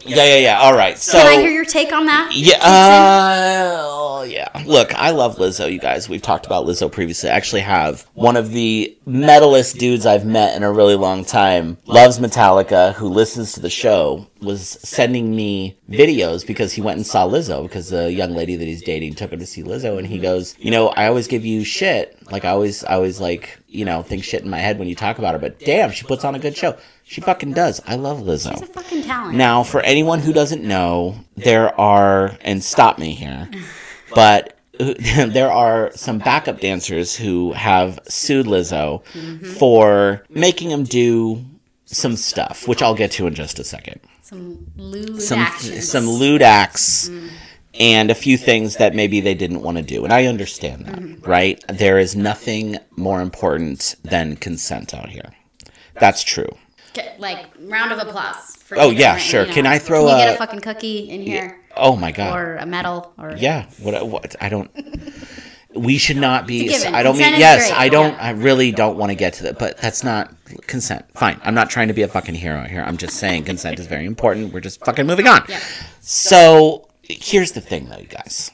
Yeah, 0.10 0.26
yeah, 0.26 0.38
yeah. 0.38 0.60
All 0.60 0.76
right. 0.76 0.98
So 0.98 1.17
Can 1.17 1.28
I 1.28 1.41
hear 1.41 1.52
your 1.52 1.65
take 1.65 1.93
on 1.93 2.06
that? 2.06 2.32
Yeah, 2.34 2.58
uh, 2.62 4.24
yeah. 4.28 4.63
Look, 4.65 4.93
I 4.95 5.12
love 5.12 5.38
Lizzo, 5.38 5.72
you 5.72 5.80
guys. 5.80 6.10
We've 6.10 6.22
talked 6.22 6.45
about 6.45 6.65
Lizzo 6.65 6.91
previously. 6.91 7.30
I 7.30 7.34
actually 7.36 7.62
have 7.62 8.08
one 8.13 8.36
of 8.36 8.52
the 8.52 8.98
metalist 9.08 9.78
dudes 9.78 10.06
I've 10.06 10.26
met 10.26 10.56
in 10.56 10.63
a 10.63 10.72
really 10.72 10.95
long 10.95 11.26
time. 11.26 11.78
Loves 11.86 12.19
Metallica, 12.19 12.93
who 12.93 13.08
listens 13.08 13.54
to 13.54 13.60
the 13.60 13.69
show, 13.69 14.28
was 14.41 14.62
sending 14.67 15.36
me 15.36 15.78
videos 15.89 16.45
because 16.45 16.74
he 16.74 16.82
went 16.82 16.98
and 16.98 17.06
saw 17.06 17.28
Lizzo 17.28 17.63
because 17.63 17.89
the 17.89 18.12
young 18.12 18.34
lady 18.34 18.56
that 18.56 18.65
he's 18.65 18.84
dating 18.84 19.15
took 19.15 19.32
him 19.32 19.39
to 19.39 19.45
see 19.45 19.63
Lizzo, 19.63 19.98
and 19.98 20.08
he 20.08 20.19
goes, 20.19 20.56
you 20.60 20.72
know, 20.72 20.89
I 20.89 21.08
always 21.08 21.28
give 21.28 21.45
you 21.45 21.63
shit. 21.63 22.17
Like 22.32 22.45
I 22.45 22.50
always, 22.50 22.84
I 22.84 22.93
always 22.95 23.19
like, 23.19 23.59
you 23.69 23.86
know, 23.86 24.01
think 24.01 24.23
shit 24.23 24.43
in 24.43 24.49
my 24.49 24.58
head 24.58 24.79
when 24.79 24.88
you 24.88 24.95
talk 24.95 25.19
about 25.19 25.34
her. 25.34 25.39
But 25.39 25.60
damn, 25.60 25.91
she 25.91 26.05
puts 26.05 26.25
on 26.25 26.36
a 26.36 26.39
good 26.39 26.58
show. 26.58 26.77
She 27.03 27.21
fucking 27.21 27.53
does. 27.53 27.82
I 27.86 27.95
love 27.95 28.19
Lizzo. 28.19 28.51
She's 28.51 28.62
a 28.62 28.65
fucking 28.65 29.03
talent. 29.03 29.38
Now, 29.38 29.63
for 29.63 29.82
anyone 29.82 30.19
who 30.19 30.34
doesn't 30.34 30.63
know, 30.63 31.15
there 31.36 31.79
are, 31.79 32.38
and 32.41 32.63
stop 32.63 32.97
me 32.97 33.13
here, 33.13 33.49
but 34.13 34.58
there 34.79 35.51
are 35.51 35.91
some 35.93 36.19
backup 36.19 36.60
dancers 36.60 37.15
who 37.15 37.53
have 37.53 37.99
sued 38.08 38.45
Lizzo 38.45 39.03
for 39.58 40.23
making 40.29 40.69
them 40.69 40.84
do 40.84 41.45
some 41.86 42.15
stuff, 42.15 42.67
which 42.67 42.82
I'll 42.82 42.95
get 42.95 43.12
to 43.13 43.27
in 43.27 43.34
just 43.34 43.60
a 43.60 43.63
second. 43.63 43.99
Some 44.21 44.67
lewd 44.77 45.21
Some 45.21 45.39
actions. 45.39 45.89
some 45.89 46.08
lewd 46.08 46.43
acts 46.43 47.10
mm. 47.10 47.29
And 47.79 48.11
a 48.11 48.15
few 48.15 48.37
things 48.37 48.75
that 48.77 48.93
maybe 48.93 49.21
they 49.21 49.33
didn't 49.33 49.61
want 49.61 49.77
to 49.77 49.83
do, 49.83 50.03
and 50.03 50.11
I 50.13 50.25
understand 50.25 50.85
that, 50.85 50.99
mm-hmm. 50.99 51.29
right? 51.29 51.63
There 51.69 51.97
is 51.97 52.15
nothing 52.15 52.77
more 52.97 53.21
important 53.21 53.95
than 54.03 54.35
consent 54.35 54.93
out 54.93 55.09
here. 55.09 55.31
That's 55.99 56.23
true. 56.23 56.49
Like 57.17 57.45
round 57.61 57.91
of 57.91 57.99
applause. 57.99 58.55
For 58.57 58.77
Oh, 58.77 58.89
yeah, 58.89 59.17
sure. 59.17 59.41
you 59.41 59.47
know. 59.47 59.53
Can 59.53 59.65
I 59.67 59.79
throw 59.79 60.05
Can 60.07 60.19
you 60.19 60.25
get 60.25 60.31
a- 60.31 60.35
a 60.35 60.37
fucking 60.37 60.59
cookie 60.61 61.09
in 61.09 61.21
here, 61.21 61.59
Oh 61.77 61.95
my 61.95 62.11
god. 62.11 62.35
or 62.37 62.55
a 62.57 62.65
medal, 62.65 63.13
or 63.17 63.35
Yeah. 63.37 63.65
What? 63.79 64.07
What? 64.07 64.35
I 64.41 64.49
don't. 64.49 64.69
We 65.75 65.97
should 65.99 66.17
not 66.17 66.47
be. 66.47 66.73
A. 66.73 66.89
I 66.89 67.03
don't 67.03 67.15
mean. 67.17 67.25
Consent 67.25 67.33
is 67.35 67.39
Yes, 67.39 67.67
great, 67.69 67.79
I 67.79 67.89
don't. 67.89 68.13
yeah. 68.13 68.21
I 68.23 68.31
really 68.31 68.71
don't 68.71 68.97
want 68.97 69.11
to 69.11 69.15
get 69.15 69.33
to 69.35 69.43
that. 69.43 69.59
But 69.59 69.77
that's 69.77 70.03
not 70.03 70.33
consent. 70.67 71.05
Fine. 71.13 71.39
I'm 71.43 71.53
not 71.53 71.69
trying 71.69 71.87
to 71.89 71.93
be 71.93 72.01
a 72.01 72.07
fucking 72.07 72.35
hero 72.35 72.63
here. 72.63 72.81
I'm 72.81 72.97
just 72.97 73.17
saying 73.17 73.43
consent 73.45 73.79
is 73.79 73.85
very 73.85 74.05
important. 74.05 74.51
We're 74.51 74.61
just 74.61 74.83
fucking 74.83 75.05
moving 75.05 75.27
on. 75.27 75.45
Yeah. 75.47 75.59
So 76.01 76.88
here's 77.10 77.52
the 77.52 77.62
thing, 77.62 77.89
though, 77.89 77.98
you 77.98 78.08
guys. 78.08 78.52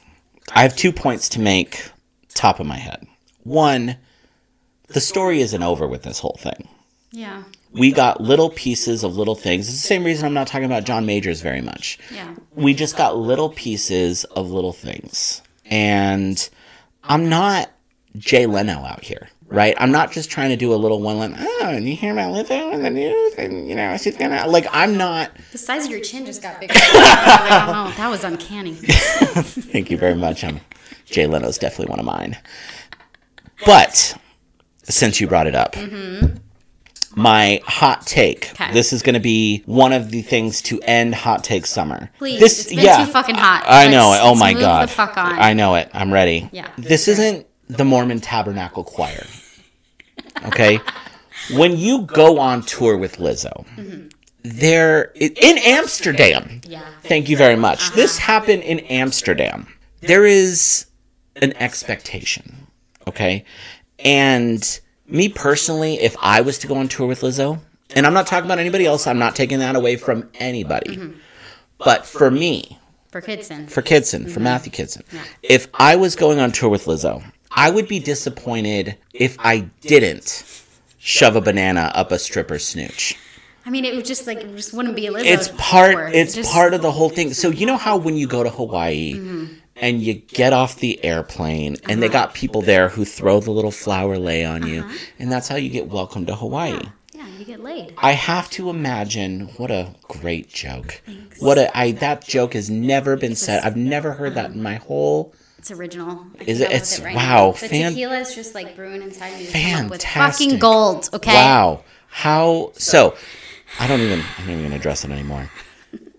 I 0.54 0.62
have 0.62 0.76
two 0.76 0.92
points 0.92 1.28
to 1.30 1.40
make. 1.40 1.90
Top 2.34 2.60
of 2.60 2.66
my 2.66 2.76
head. 2.76 3.06
One, 3.44 3.96
the 4.88 5.00
story 5.00 5.40
isn't 5.40 5.62
over 5.62 5.86
with 5.86 6.02
this 6.02 6.18
whole 6.18 6.36
thing 6.40 6.68
yeah, 7.16 7.44
we 7.72 7.92
got 7.92 8.20
little 8.20 8.50
pieces 8.50 9.02
of 9.02 9.16
little 9.16 9.34
things. 9.34 9.68
It's 9.68 9.80
the 9.80 9.86
same 9.86 10.04
reason 10.04 10.26
I'm 10.26 10.34
not 10.34 10.46
talking 10.46 10.66
about 10.66 10.84
John 10.84 11.06
Majors 11.06 11.40
very 11.40 11.62
much. 11.62 11.98
yeah. 12.12 12.34
We 12.54 12.74
just 12.74 12.96
got 12.96 13.16
little 13.16 13.48
pieces 13.48 14.24
of 14.24 14.50
little 14.50 14.74
things. 14.74 15.40
And 15.64 16.48
I'm 17.04 17.28
not 17.30 17.70
Jay 18.18 18.44
Leno 18.44 18.80
out 18.84 19.02
here, 19.04 19.30
right? 19.48 19.74
I'm 19.78 19.90
not 19.90 20.12
just 20.12 20.30
trying 20.30 20.50
to 20.50 20.56
do 20.56 20.72
a 20.72 20.76
little 20.76 21.00
one 21.00 21.18
line, 21.18 21.34
oh, 21.38 21.68
and 21.68 21.88
you 21.88 21.96
hear 21.96 22.12
about 22.12 22.34
Lizzo 22.34 22.72
in 22.72 22.82
the 22.82 22.90
news? 22.90 23.34
And, 23.34 23.68
you 23.68 23.74
know, 23.74 23.96
she's 23.96 24.16
gonna, 24.16 24.46
like, 24.46 24.66
I'm 24.72 24.96
not, 24.96 25.30
The 25.52 25.58
size 25.58 25.84
of 25.84 25.90
your 25.90 26.00
chin 26.00 26.26
just 26.26 26.42
got 26.42 26.60
bigger. 26.60 26.74
I. 26.76 27.88
Oh, 27.88 27.94
that 27.96 28.08
was 28.08 28.24
uncanny. 28.24 28.74
thank 28.82 29.90
you 29.90 29.96
very 29.96 30.14
much. 30.14 30.44
I'm, 30.44 30.60
Jay 31.04 31.26
Leno's 31.26 31.58
definitely 31.58 31.90
one 31.90 32.00
of 32.00 32.04
mine. 32.04 32.36
But, 33.64 34.16
since 34.84 35.20
you 35.20 35.26
brought 35.26 35.46
it 35.46 35.54
up, 35.54 35.72
mm-hmm. 35.72 36.36
my 37.20 37.60
hot 37.64 38.06
take. 38.06 38.50
Okay. 38.52 38.72
This 38.72 38.92
is 38.92 39.02
going 39.02 39.14
to 39.14 39.20
be 39.20 39.62
one 39.66 39.92
of 39.92 40.10
the 40.10 40.22
things 40.22 40.60
to 40.62 40.80
end 40.82 41.14
hot 41.14 41.44
take 41.44 41.66
summer. 41.66 42.10
Please, 42.18 42.40
this, 42.40 42.60
it's 42.60 42.74
been 42.74 43.06
too 43.06 43.12
fucking 43.12 43.36
hot. 43.36 43.64
I 43.66 43.88
know 43.88 44.12
it. 44.12 44.20
Oh 44.22 44.34
my 44.34 44.52
move 44.52 44.60
god. 44.60 44.88
the 44.88 44.92
fuck 44.92 45.16
on. 45.16 45.38
I 45.38 45.54
know 45.54 45.76
it. 45.76 45.88
I'm 45.94 46.12
ready. 46.12 46.48
Yeah. 46.52 46.70
This 46.76 47.08
isn't 47.08 47.46
the 47.68 47.84
Mormon 47.84 48.20
Tabernacle 48.20 48.84
Choir. 48.84 49.26
Okay? 50.46 50.80
when 51.54 51.76
you 51.76 52.02
go 52.02 52.38
on 52.38 52.62
tour 52.62 52.96
with 52.96 53.16
Lizzo, 53.18 53.66
there 54.42 55.12
in 55.14 55.58
Amsterdam. 55.58 56.60
Yeah. 56.66 56.82
Thank 57.02 57.28
you 57.28 57.36
very 57.36 57.56
much. 57.56 57.92
This 57.92 58.18
happened 58.18 58.62
in 58.62 58.80
Amsterdam. 58.80 59.66
There 60.00 60.24
is 60.24 60.86
an 61.36 61.52
expectation, 61.56 62.66
okay? 63.06 63.44
And 63.98 64.80
me 65.06 65.28
personally, 65.28 66.00
if 66.00 66.16
I 66.20 66.40
was 66.40 66.58
to 66.58 66.66
go 66.66 66.76
on 66.76 66.88
tour 66.88 67.06
with 67.06 67.20
Lizzo, 67.20 67.60
and 67.94 68.06
I'm 68.06 68.14
not 68.14 68.26
talking 68.26 68.46
about 68.46 68.58
anybody 68.58 68.86
else, 68.86 69.06
I'm 69.06 69.18
not 69.18 69.36
taking 69.36 69.60
that 69.60 69.76
away 69.76 69.96
from 69.96 70.28
anybody. 70.34 70.96
Mm-hmm. 70.96 71.18
But 71.78 72.06
for 72.06 72.30
me, 72.30 72.78
For 73.10 73.20
Kidson. 73.20 73.68
for 73.68 73.82
Kidson, 73.82 74.24
for 74.24 74.30
mm-hmm. 74.30 74.42
Matthew 74.42 74.72
Kidson. 74.72 75.02
If 75.42 75.68
I 75.74 75.96
was 75.96 76.16
going 76.16 76.38
on 76.40 76.52
tour 76.52 76.68
with 76.70 76.86
Lizzo, 76.86 77.22
I 77.56 77.70
would 77.70 77.88
be 77.88 77.98
disappointed 77.98 78.96
if 79.14 79.36
I 79.40 79.60
didn't 79.80 80.44
shove 80.98 81.36
a 81.36 81.40
banana 81.40 81.90
up 81.94 82.12
a 82.12 82.18
stripper's 82.18 82.66
snooch. 82.66 83.16
I 83.64 83.70
mean, 83.70 83.84
it 83.84 83.96
would 83.96 84.04
just 84.04 84.26
like, 84.26 84.38
it 84.38 84.54
just 84.56 84.72
wouldn't 84.72 84.94
be 84.94 85.06
a 85.06 85.12
Lizzo. 85.12 85.24
It's 85.24 85.48
tour. 85.48 85.56
part 85.58 86.14
it's 86.14 86.34
Just- 86.34 86.52
part 86.52 86.74
of 86.74 86.82
the 86.82 86.92
whole 86.92 87.08
thing. 87.08 87.32
So 87.34 87.48
you 87.48 87.66
know 87.66 87.76
how 87.76 87.96
when 87.96 88.16
you 88.16 88.26
go 88.28 88.42
to 88.44 88.50
Hawaii 88.50 89.14
Mm-hmm. 89.14 89.54
and 89.76 90.00
you 90.02 90.14
get 90.14 90.52
off 90.52 90.76
the 90.76 91.02
airplane 91.04 91.76
and 91.88 92.00
they 92.02 92.06
Uh-huh. 92.06 92.12
got 92.26 92.34
people 92.34 92.62
there 92.62 92.88
who 92.90 93.04
throw 93.04 93.40
the 93.40 93.50
little 93.50 93.70
flower 93.72 94.18
lei 94.18 94.44
on 94.44 94.66
you 94.66 94.84
and 95.18 95.32
that's 95.32 95.48
how 95.48 95.56
you 95.56 95.68
get 95.70 95.88
welcome 95.88 96.26
to 96.26 96.34
Hawaii. 96.36 96.78
Yeah, 97.14 97.26
you 97.38 97.44
get 97.44 97.60
laid. 97.62 97.94
I 97.98 98.12
have 98.12 98.48
to 98.50 98.68
imagine 98.70 99.48
what 99.56 99.70
a 99.70 99.94
great 100.02 100.48
joke. 100.48 101.02
What 101.40 101.58
a 101.58 101.76
I 101.76 101.92
that 101.92 102.24
joke 102.26 102.52
has 102.54 102.68
never 102.70 103.16
been 103.16 103.34
said. 103.34 103.64
I've 103.64 103.76
never 103.76 104.12
heard 104.12 104.34
that 104.34 104.50
in 104.52 104.62
my 104.62 104.74
whole 104.76 105.34
It's 105.68 105.72
original. 105.76 106.24
I 106.40 106.44
Is 106.44 106.60
it- 106.60 106.70
it's- 106.70 107.00
right 107.00 107.16
wow, 107.16 107.22
now. 107.46 107.52
The 107.52 107.68
fan- 107.68 107.90
tequila 107.92 108.20
is 108.20 108.34
just 108.36 108.54
like 108.54 108.76
brewing 108.76 109.02
inside 109.02 109.36
me. 109.36 109.46
Fantastic. 109.46 110.44
fucking 110.46 110.58
gold. 110.60 111.08
Okay. 111.12 111.32
Wow. 111.34 111.82
How 112.08 112.70
so 112.76 113.16
I 113.80 113.88
don't 113.88 114.00
even 114.00 114.20
I'm 114.38 114.46
not 114.46 114.52
even 114.52 114.62
gonna 114.62 114.76
address 114.76 115.04
it 115.04 115.10
anymore. 115.10 115.50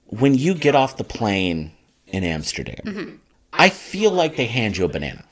When 0.07 0.35
you 0.35 0.53
get 0.53 0.75
off 0.75 0.97
the 0.97 1.05
plane 1.05 1.71
in 2.07 2.25
Amsterdam, 2.25 2.75
Mm-hmm. 2.85 3.15
I 3.53 3.69
feel 3.69 4.11
like 4.11 4.35
they 4.35 4.47
hand 4.47 4.75
you 4.75 4.83
a 4.83 4.89
banana. 4.89 5.23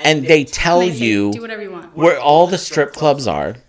And 0.00 0.26
they 0.26 0.44
tell 0.44 0.80
They 0.80 0.90
say, 0.92 1.04
you 1.06 1.32
do 1.32 1.40
whatever 1.40 1.62
you 1.62 1.70
want. 1.70 1.96
where 1.96 2.18
all 2.20 2.48
the 2.48 2.58
strip 2.58 2.92
clubs 2.92 3.26
are. 3.28 3.54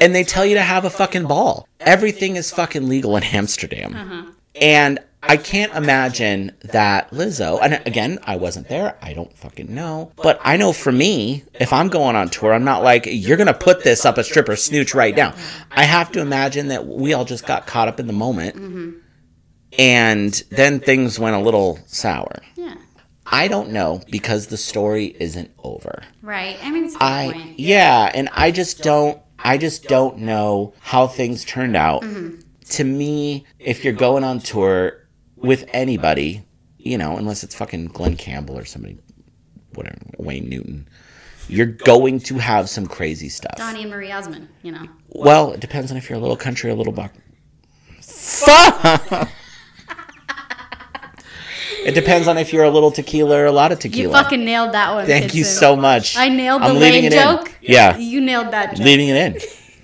And 0.00 0.14
they 0.14 0.22
tell 0.22 0.46
you 0.46 0.54
to 0.54 0.62
have 0.62 0.84
a 0.84 0.90
fucking 0.90 1.26
ball. 1.26 1.66
Everything 1.80 2.36
is 2.36 2.52
fucking 2.52 2.88
legal 2.88 3.16
in 3.16 3.24
Amsterdam. 3.24 3.96
Uh-huh. 3.96 4.30
And 4.60 5.00
I 5.28 5.36
can't 5.36 5.74
imagine 5.74 6.56
that 6.62 7.10
Lizzo, 7.10 7.58
and 7.62 7.74
again, 7.86 8.18
I 8.24 8.36
wasn't 8.36 8.68
there. 8.68 8.96
I 9.02 9.12
don't 9.12 9.36
fucking 9.36 9.72
know. 9.72 10.10
But 10.16 10.40
I 10.42 10.56
know 10.56 10.72
for 10.72 10.90
me, 10.90 11.44
if 11.52 11.70
I'm 11.70 11.88
going 11.88 12.16
on 12.16 12.30
tour, 12.30 12.54
I'm 12.54 12.64
not 12.64 12.82
like, 12.82 13.06
you're 13.06 13.36
going 13.36 13.46
to 13.46 13.54
put 13.54 13.84
this 13.84 14.06
up 14.06 14.16
a 14.16 14.24
stripper 14.24 14.56
snooch 14.56 14.94
right 14.94 15.14
now. 15.14 15.34
I 15.70 15.84
have 15.84 16.10
to 16.12 16.20
imagine 16.20 16.68
that 16.68 16.86
we 16.86 17.12
all 17.12 17.26
just 17.26 17.46
got 17.46 17.66
caught 17.66 17.88
up 17.88 18.00
in 18.00 18.06
the 18.06 18.12
moment. 18.14 18.56
Mm-hmm. 18.56 18.90
And 19.78 20.32
then 20.50 20.80
things 20.80 21.18
went 21.18 21.36
a 21.36 21.40
little 21.40 21.78
sour. 21.86 22.40
Yeah. 22.56 22.76
I 23.26 23.48
don't 23.48 23.70
know 23.70 24.00
because 24.10 24.46
the 24.46 24.56
story 24.56 25.14
isn't 25.20 25.50
over. 25.58 26.02
Right. 26.22 26.58
I 26.62 26.70
mean, 26.70 26.86
it's 26.86 26.96
I 26.98 27.54
yeah, 27.58 28.10
and 28.14 28.30
I 28.32 28.50
just 28.50 28.82
don't 28.82 29.20
I 29.38 29.58
just 29.58 29.84
don't 29.84 30.18
know 30.18 30.72
how 30.80 31.06
things 31.06 31.44
turned 31.44 31.76
out. 31.76 32.00
Mm-hmm. 32.00 32.40
To 32.70 32.84
me, 32.84 33.44
if 33.58 33.84
you're 33.84 33.92
going 33.92 34.24
on 34.24 34.40
tour 34.40 35.07
with 35.40 35.64
anybody, 35.72 36.44
you 36.78 36.98
know, 36.98 37.16
unless 37.16 37.42
it's 37.42 37.54
fucking 37.54 37.86
Glen 37.88 38.16
Campbell 38.16 38.58
or 38.58 38.64
somebody 38.64 38.98
whatever, 39.74 39.98
Wayne 40.18 40.48
Newton, 40.48 40.88
you're 41.48 41.66
going 41.66 42.20
to 42.20 42.38
have 42.38 42.68
some 42.68 42.86
crazy 42.86 43.28
stuff. 43.28 43.56
Donnie 43.56 43.82
and 43.82 43.90
Marie 43.90 44.12
Osmond, 44.12 44.48
you 44.62 44.72
know. 44.72 44.86
Well, 45.08 45.52
it 45.52 45.60
depends 45.60 45.90
on 45.90 45.96
if 45.96 46.08
you're 46.08 46.18
a 46.18 46.20
little 46.20 46.36
country 46.36 46.70
or 46.70 46.74
a 46.74 46.76
little 46.76 46.92
buck. 46.92 47.12
Fuck. 48.00 49.30
it 51.84 51.94
depends 51.94 52.28
on 52.28 52.36
if 52.36 52.52
you're 52.52 52.64
a 52.64 52.70
little 52.70 52.90
tequila 52.90 53.38
or 53.38 53.46
a 53.46 53.52
lot 53.52 53.72
of 53.72 53.78
tequila. 53.78 54.02
You 54.02 54.22
fucking 54.22 54.44
nailed 54.44 54.72
that 54.74 54.92
one. 54.92 55.06
Thank 55.06 55.34
you 55.34 55.44
so 55.44 55.74
much. 55.74 56.16
I 56.16 56.28
nailed 56.28 56.62
the 56.62 56.66
I'm 56.66 56.76
lane 56.76 57.10
joke. 57.10 57.54
Yeah. 57.62 57.96
You 57.96 58.20
nailed 58.20 58.52
that 58.52 58.76
joke. 58.76 58.84
leaving 58.84 59.08
it 59.08 59.16
in. 59.16 59.38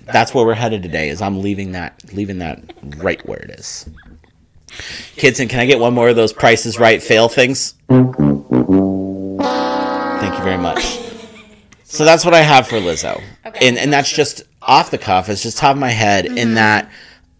That's 0.05 0.33
where 0.33 0.45
we're 0.45 0.53
headed 0.53 0.83
today. 0.83 1.09
Is 1.09 1.21
I'm 1.21 1.41
leaving 1.41 1.71
that 1.71 2.13
leaving 2.13 2.37
that 2.39 2.61
right 2.97 3.25
where 3.27 3.39
it 3.39 3.49
is. 3.51 3.89
Kidson, 5.15 5.49
can 5.49 5.59
I 5.59 5.65
get 5.65 5.79
one 5.79 5.93
more 5.93 6.09
of 6.09 6.15
those 6.15 6.33
prices 6.33 6.79
right 6.79 7.01
fail 7.01 7.29
things? 7.29 7.73
Thank 7.87 8.17
you 10.37 10.43
very 10.43 10.57
much. 10.57 10.99
So 11.83 12.03
that's 12.03 12.25
what 12.25 12.33
I 12.33 12.41
have 12.41 12.67
for 12.67 12.75
Lizzo. 12.77 13.21
Okay. 13.45 13.67
And 13.67 13.77
and 13.77 13.93
that's 13.93 14.11
just 14.11 14.43
off 14.61 14.91
the 14.91 14.97
cuff. 14.97 15.29
It's 15.29 15.43
just 15.43 15.57
top 15.57 15.75
of 15.75 15.79
my 15.79 15.91
head 15.91 16.25
Mm-hmm. 16.25 16.37
in 16.37 16.53
that 16.55 16.89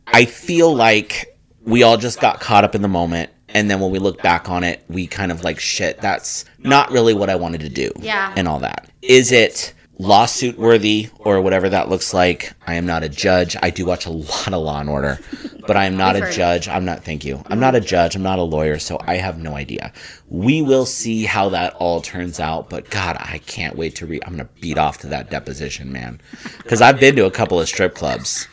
I 0.08 0.26
feel 0.26 0.74
like 0.74 1.38
we 1.64 1.84
all 1.84 1.98
just 1.98 2.22
got 2.22 2.40
caught 2.40 2.64
up 2.64 2.76
in 2.76 2.82
the 2.82 2.88
moment 2.88 3.32
and 3.50 3.70
then 3.72 3.80
when 3.80 3.92
we 3.92 4.00
look 4.00 4.22
back 4.22 4.50
on 4.50 4.64
it, 4.64 4.84
we 4.88 5.08
kind 5.08 5.32
of 5.32 5.44
like 5.44 5.60
shit, 5.60 6.00
that's 6.02 6.46
not 6.60 6.92
really 6.92 7.14
what 7.14 7.30
I 7.30 7.36
wanted 7.36 7.62
to 7.62 7.70
do. 7.70 7.92
Yeah. 8.00 8.34
And 8.36 8.48
all 8.48 8.60
that. 8.60 8.90
Is 9.02 9.32
it 9.32 9.74
lawsuit 9.98 10.58
worthy 10.58 11.10
or 11.20 11.42
whatever 11.42 11.70
that 11.70 11.90
looks 11.90 12.14
like? 12.14 12.54
I 12.68 12.76
am 12.76 12.86
not 12.86 13.04
a 13.04 13.10
judge. 13.10 13.56
I 13.62 13.70
do 13.70 13.86
watch 13.86 14.06
a 14.06 14.10
lot 14.12 14.48
of 14.54 14.62
Law 14.62 14.80
and 14.80 14.90
Order, 14.90 15.20
but 15.66 15.78
I 15.78 15.86
am 15.86 15.98
not 15.98 16.16
a 16.16 16.32
judge. 16.32 16.68
I'm 16.68 16.86
not 16.86 17.04
thank 17.04 17.24
you. 17.24 17.42
I'm 17.48 17.60
not 17.60 17.76
a 17.76 17.80
judge. 17.80 18.16
I'm 18.16 18.24
not 18.24 18.40
a 18.40 18.44
lawyer, 18.44 18.78
so 18.80 18.98
I 19.02 19.16
have 19.16 19.38
no 19.40 19.56
idea. 19.56 19.94
We 20.30 20.62
will 20.62 20.86
see 20.86 21.24
how 21.24 21.50
that 21.50 21.74
all 21.76 22.02
turns 22.02 22.40
out, 22.40 22.70
but 22.70 22.90
god, 22.90 23.18
I 23.20 23.40
can't 23.46 23.76
wait 23.76 23.96
to 23.96 24.06
read 24.06 24.24
I'm 24.26 24.36
going 24.36 24.48
to 24.48 24.54
beat 24.62 24.78
off 24.78 24.98
to 25.00 25.08
that 25.08 25.30
deposition, 25.30 25.92
man. 25.92 26.20
Cuz 26.66 26.82
I've 26.82 27.00
been 27.00 27.16
to 27.16 27.26
a 27.26 27.32
couple 27.32 27.60
of 27.60 27.68
strip 27.68 27.96
clubs. 27.96 28.48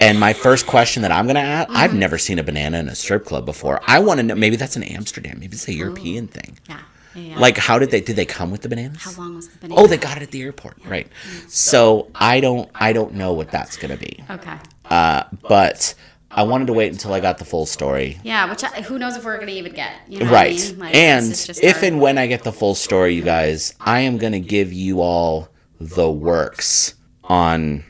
And 0.00 0.20
my 0.20 0.32
first 0.32 0.66
question 0.68 1.02
that 1.02 1.10
I'm 1.10 1.24
going 1.26 1.34
to 1.34 1.40
ask, 1.40 1.68
I've 1.70 1.90
Mm-hmm. 1.90 1.98
never 1.98 2.18
seen 2.18 2.38
a 2.38 2.44
banana 2.44 2.78
in 2.78 2.88
a 2.88 2.94
strip 2.94 3.24
club 3.24 3.44
before. 3.44 3.80
I 3.84 3.98
want 3.98 4.18
to 4.20 4.22
know 4.22 4.36
maybe 4.36 4.54
that's 4.54 4.76
in 4.76 4.84
Amsterdam. 4.84 5.38
Maybe 5.40 5.54
it's 5.54 5.66
a 5.66 5.72
European 5.74 6.28
thing. 6.28 6.56
Yeah. 6.68 6.78
Yeah, 7.18 7.34
yeah. 7.34 7.38
Like 7.38 7.56
how 7.56 7.78
did 7.78 7.90
they 7.90 8.00
did 8.00 8.16
they 8.16 8.24
come 8.24 8.50
with 8.50 8.62
the 8.62 8.68
bananas? 8.68 9.02
how 9.02 9.12
long 9.22 9.34
was 9.34 9.48
the 9.48 9.58
banana? 9.58 9.80
Oh, 9.80 9.86
they 9.86 9.96
got 9.96 10.16
it 10.18 10.22
at 10.22 10.30
the 10.30 10.42
airport, 10.42 10.76
right? 10.84 11.08
So 11.48 12.10
I 12.14 12.40
don't, 12.40 12.70
I 12.74 12.92
don't 12.92 13.14
know 13.14 13.32
what 13.32 13.50
that's 13.50 13.76
gonna 13.76 13.96
be. 13.96 14.22
Okay. 14.30 14.56
Uh, 14.84 15.24
but 15.48 15.94
I 16.30 16.42
wanted 16.42 16.66
to 16.66 16.72
wait 16.74 16.92
until 16.92 17.12
I 17.14 17.20
got 17.20 17.38
the 17.38 17.44
full 17.44 17.66
story, 17.66 18.18
Yeah, 18.22 18.48
which 18.50 18.62
I, 18.62 18.82
who 18.82 18.98
knows 18.98 19.16
if 19.16 19.24
we're 19.24 19.38
gonna 19.38 19.52
even 19.52 19.72
get. 19.74 19.92
You 20.08 20.20
know 20.20 20.26
what 20.26 20.34
I 20.34 20.36
right? 20.36 20.56
mean? 20.56 20.78
Like, 20.78 20.94
and 20.94 21.26
this 21.26 21.40
is 21.40 21.46
just 21.46 21.64
if 21.64 21.82
and 21.82 22.00
when 22.00 22.18
I 22.18 22.26
get 22.26 22.44
the 22.44 22.52
full 22.52 22.74
story, 22.74 23.14
you 23.14 23.22
guys, 23.22 23.74
I 23.80 24.00
am 24.00 24.18
gonna 24.18 24.40
give 24.40 24.72
you 24.72 25.00
all 25.00 25.48
the 25.80 26.10
works 26.10 26.94
on, 27.24 27.84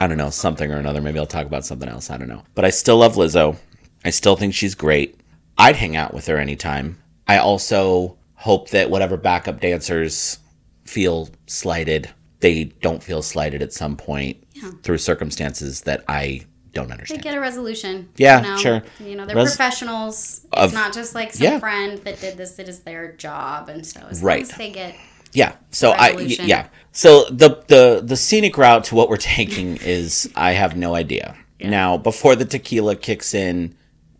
I 0.00 0.06
don't 0.06 0.18
know, 0.18 0.30
something 0.30 0.70
or 0.70 0.76
another. 0.76 1.00
Maybe 1.00 1.18
I'll 1.18 1.26
talk 1.26 1.46
about 1.46 1.64
something 1.66 1.88
else. 1.88 2.10
I 2.10 2.16
don't 2.16 2.28
know. 2.28 2.42
But 2.54 2.64
I 2.64 2.70
still 2.70 2.98
love 2.98 3.16
Lizzo. 3.16 3.56
I 4.04 4.10
still 4.10 4.36
think 4.36 4.54
she's 4.54 4.74
great. 4.74 5.18
I'd 5.58 5.76
hang 5.76 5.96
out 5.96 6.14
with 6.14 6.26
her 6.26 6.38
anytime. 6.38 6.98
I 7.28 7.38
also 7.38 8.16
hope 8.42 8.70
that 8.70 8.90
whatever 8.90 9.16
backup 9.16 9.60
dancers 9.60 10.38
feel 10.84 11.28
slighted, 11.46 12.10
they 12.40 12.64
don't 12.64 13.02
feel 13.02 13.22
slighted 13.22 13.62
at 13.62 13.72
some 13.72 13.96
point 13.96 14.36
through 14.82 14.98
circumstances 14.98 15.82
that 15.82 16.04
I 16.08 16.42
don't 16.72 16.90
understand. 16.90 17.20
they 17.20 17.24
get 17.24 17.36
a 17.36 17.40
resolution. 17.40 18.08
Yeah, 18.16 18.40
you 18.42 18.48
know? 18.48 18.56
sure. 18.56 18.82
You 19.00 19.14
know, 19.16 19.26
they're 19.26 19.36
Res- 19.36 19.50
professionals. 19.56 20.44
Of- 20.52 20.66
it's 20.70 20.74
not 20.74 20.92
just 20.92 21.14
like 21.14 21.32
some 21.32 21.44
yeah. 21.44 21.58
friend 21.58 21.98
that 21.98 22.20
did 22.20 22.36
this. 22.36 22.58
It 22.58 22.68
is 22.68 22.80
their 22.80 23.12
job, 23.12 23.68
and 23.68 23.86
so 23.86 24.00
as 24.10 24.22
Right. 24.22 24.42
as 24.42 24.50
they 24.50 24.70
get 24.70 24.94
Yeah. 25.32 25.54
So 25.70 25.90
I 25.92 26.10
yeah. 26.18 26.68
So 26.92 27.24
the 27.30 27.62
the 27.68 28.02
the 28.04 28.16
scenic 28.16 28.56
route 28.58 28.84
to 28.84 28.94
what 28.94 29.08
we're 29.08 29.16
taking 29.18 29.76
is 29.82 30.30
I 30.34 30.52
have 30.52 30.76
no 30.76 30.94
idea. 30.94 31.36
Now 31.60 31.96
before 31.96 32.34
the 32.36 32.44
tequila 32.44 32.96
kicks 32.96 33.34
in 33.34 33.74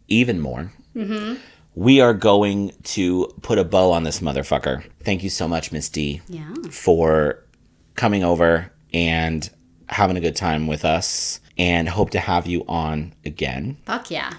even 0.09 0.39
more, 0.41 0.71
Mm-hmm. 0.95 1.37
We 1.75 2.01
are 2.01 2.15
going 2.15 2.73
to 2.83 3.33
put 3.43 3.59
a 3.59 3.65
bow 3.65 3.93
on 3.93 4.03
this 4.03 4.21
motherfucker. 4.21 4.85
Thank 5.05 5.23
you 5.23 5.31
so 5.31 5.49
much, 5.49 5.73
Miss 5.73 5.89
D, 5.89 6.21
yeah. 6.29 6.53
for 6.71 7.45
coming 7.95 8.25
over 8.25 8.73
and 8.93 9.49
having 9.89 10.17
a 10.17 10.21
good 10.21 10.37
time 10.37 10.67
with 10.67 10.85
us, 10.85 11.41
and 11.59 11.89
hope 11.89 12.11
to 12.11 12.21
have 12.21 12.47
you 12.47 12.65
on 12.67 13.15
again. 13.25 13.77
Fuck 13.85 14.11
yeah. 14.11 14.33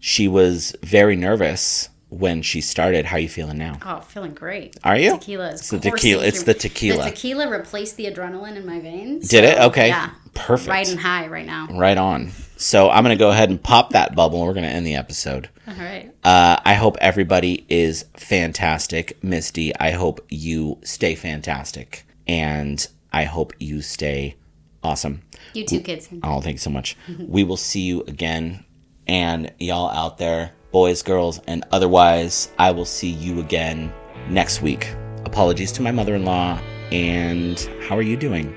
She 0.00 0.28
was 0.28 0.76
very 0.82 1.16
nervous 1.16 1.88
when 2.10 2.42
she 2.42 2.60
started. 2.60 3.04
How 3.04 3.16
are 3.16 3.20
you 3.20 3.28
feeling 3.28 3.58
now? 3.58 3.78
Oh, 3.84 4.00
feeling 4.00 4.34
great. 4.34 4.76
Are 4.84 4.96
you? 4.96 5.12
Tequila 5.18 5.50
is 5.52 5.60
It's 5.60 5.68
the 5.70 5.78
tequila- 5.78 6.24
it's 6.24 6.42
the 6.42 6.54
tequila. 6.54 7.04
The 7.04 7.10
tequila 7.10 7.48
replaced 7.50 7.96
the 7.96 8.06
adrenaline 8.06 8.56
in 8.56 8.66
my 8.66 8.80
veins. 8.80 9.28
Did 9.28 9.44
it? 9.44 9.58
Okay. 9.58 9.88
Yeah. 9.88 10.10
Perfect. 10.34 10.68
Riding 10.70 10.98
high 10.98 11.26
right 11.26 11.46
now. 11.46 11.68
Right 11.70 11.98
on. 11.98 12.30
So 12.56 12.90
I'm 12.90 13.04
going 13.04 13.16
to 13.16 13.22
go 13.22 13.30
ahead 13.30 13.50
and 13.50 13.62
pop 13.62 13.90
that 13.90 14.14
bubble 14.14 14.38
and 14.38 14.46
we're 14.48 14.54
going 14.54 14.66
to 14.66 14.70
end 14.72 14.86
the 14.86 14.96
episode. 14.96 15.48
All 15.66 15.74
right. 15.74 16.12
Uh, 16.24 16.58
I 16.64 16.74
hope 16.74 16.96
everybody 17.00 17.64
is 17.68 18.04
fantastic. 18.14 19.22
Misty, 19.22 19.74
I 19.76 19.92
hope 19.92 20.24
you 20.28 20.78
stay 20.82 21.14
fantastic. 21.14 22.04
And 22.26 22.86
I 23.12 23.24
hope 23.24 23.52
you 23.58 23.80
stay 23.82 24.36
awesome. 24.82 25.22
You 25.54 25.64
too, 25.64 25.80
kids. 25.80 26.08
Oh, 26.22 26.40
thank 26.40 26.54
you 26.54 26.58
so 26.58 26.70
much. 26.70 26.96
we 27.18 27.44
will 27.44 27.56
see 27.56 27.80
you 27.82 28.02
again. 28.02 28.64
And 29.06 29.52
y'all 29.58 29.90
out 29.90 30.18
there, 30.18 30.52
boys, 30.70 31.02
girls, 31.02 31.40
and 31.46 31.64
otherwise, 31.72 32.50
I 32.58 32.70
will 32.70 32.84
see 32.84 33.10
you 33.10 33.40
again 33.40 33.92
next 34.28 34.62
week. 34.62 34.94
Apologies 35.24 35.72
to 35.72 35.82
my 35.82 35.90
mother 35.90 36.14
in 36.14 36.24
law. 36.24 36.58
And 36.92 37.58
how 37.82 37.96
are 37.96 38.02
you 38.02 38.16
doing? 38.16 38.56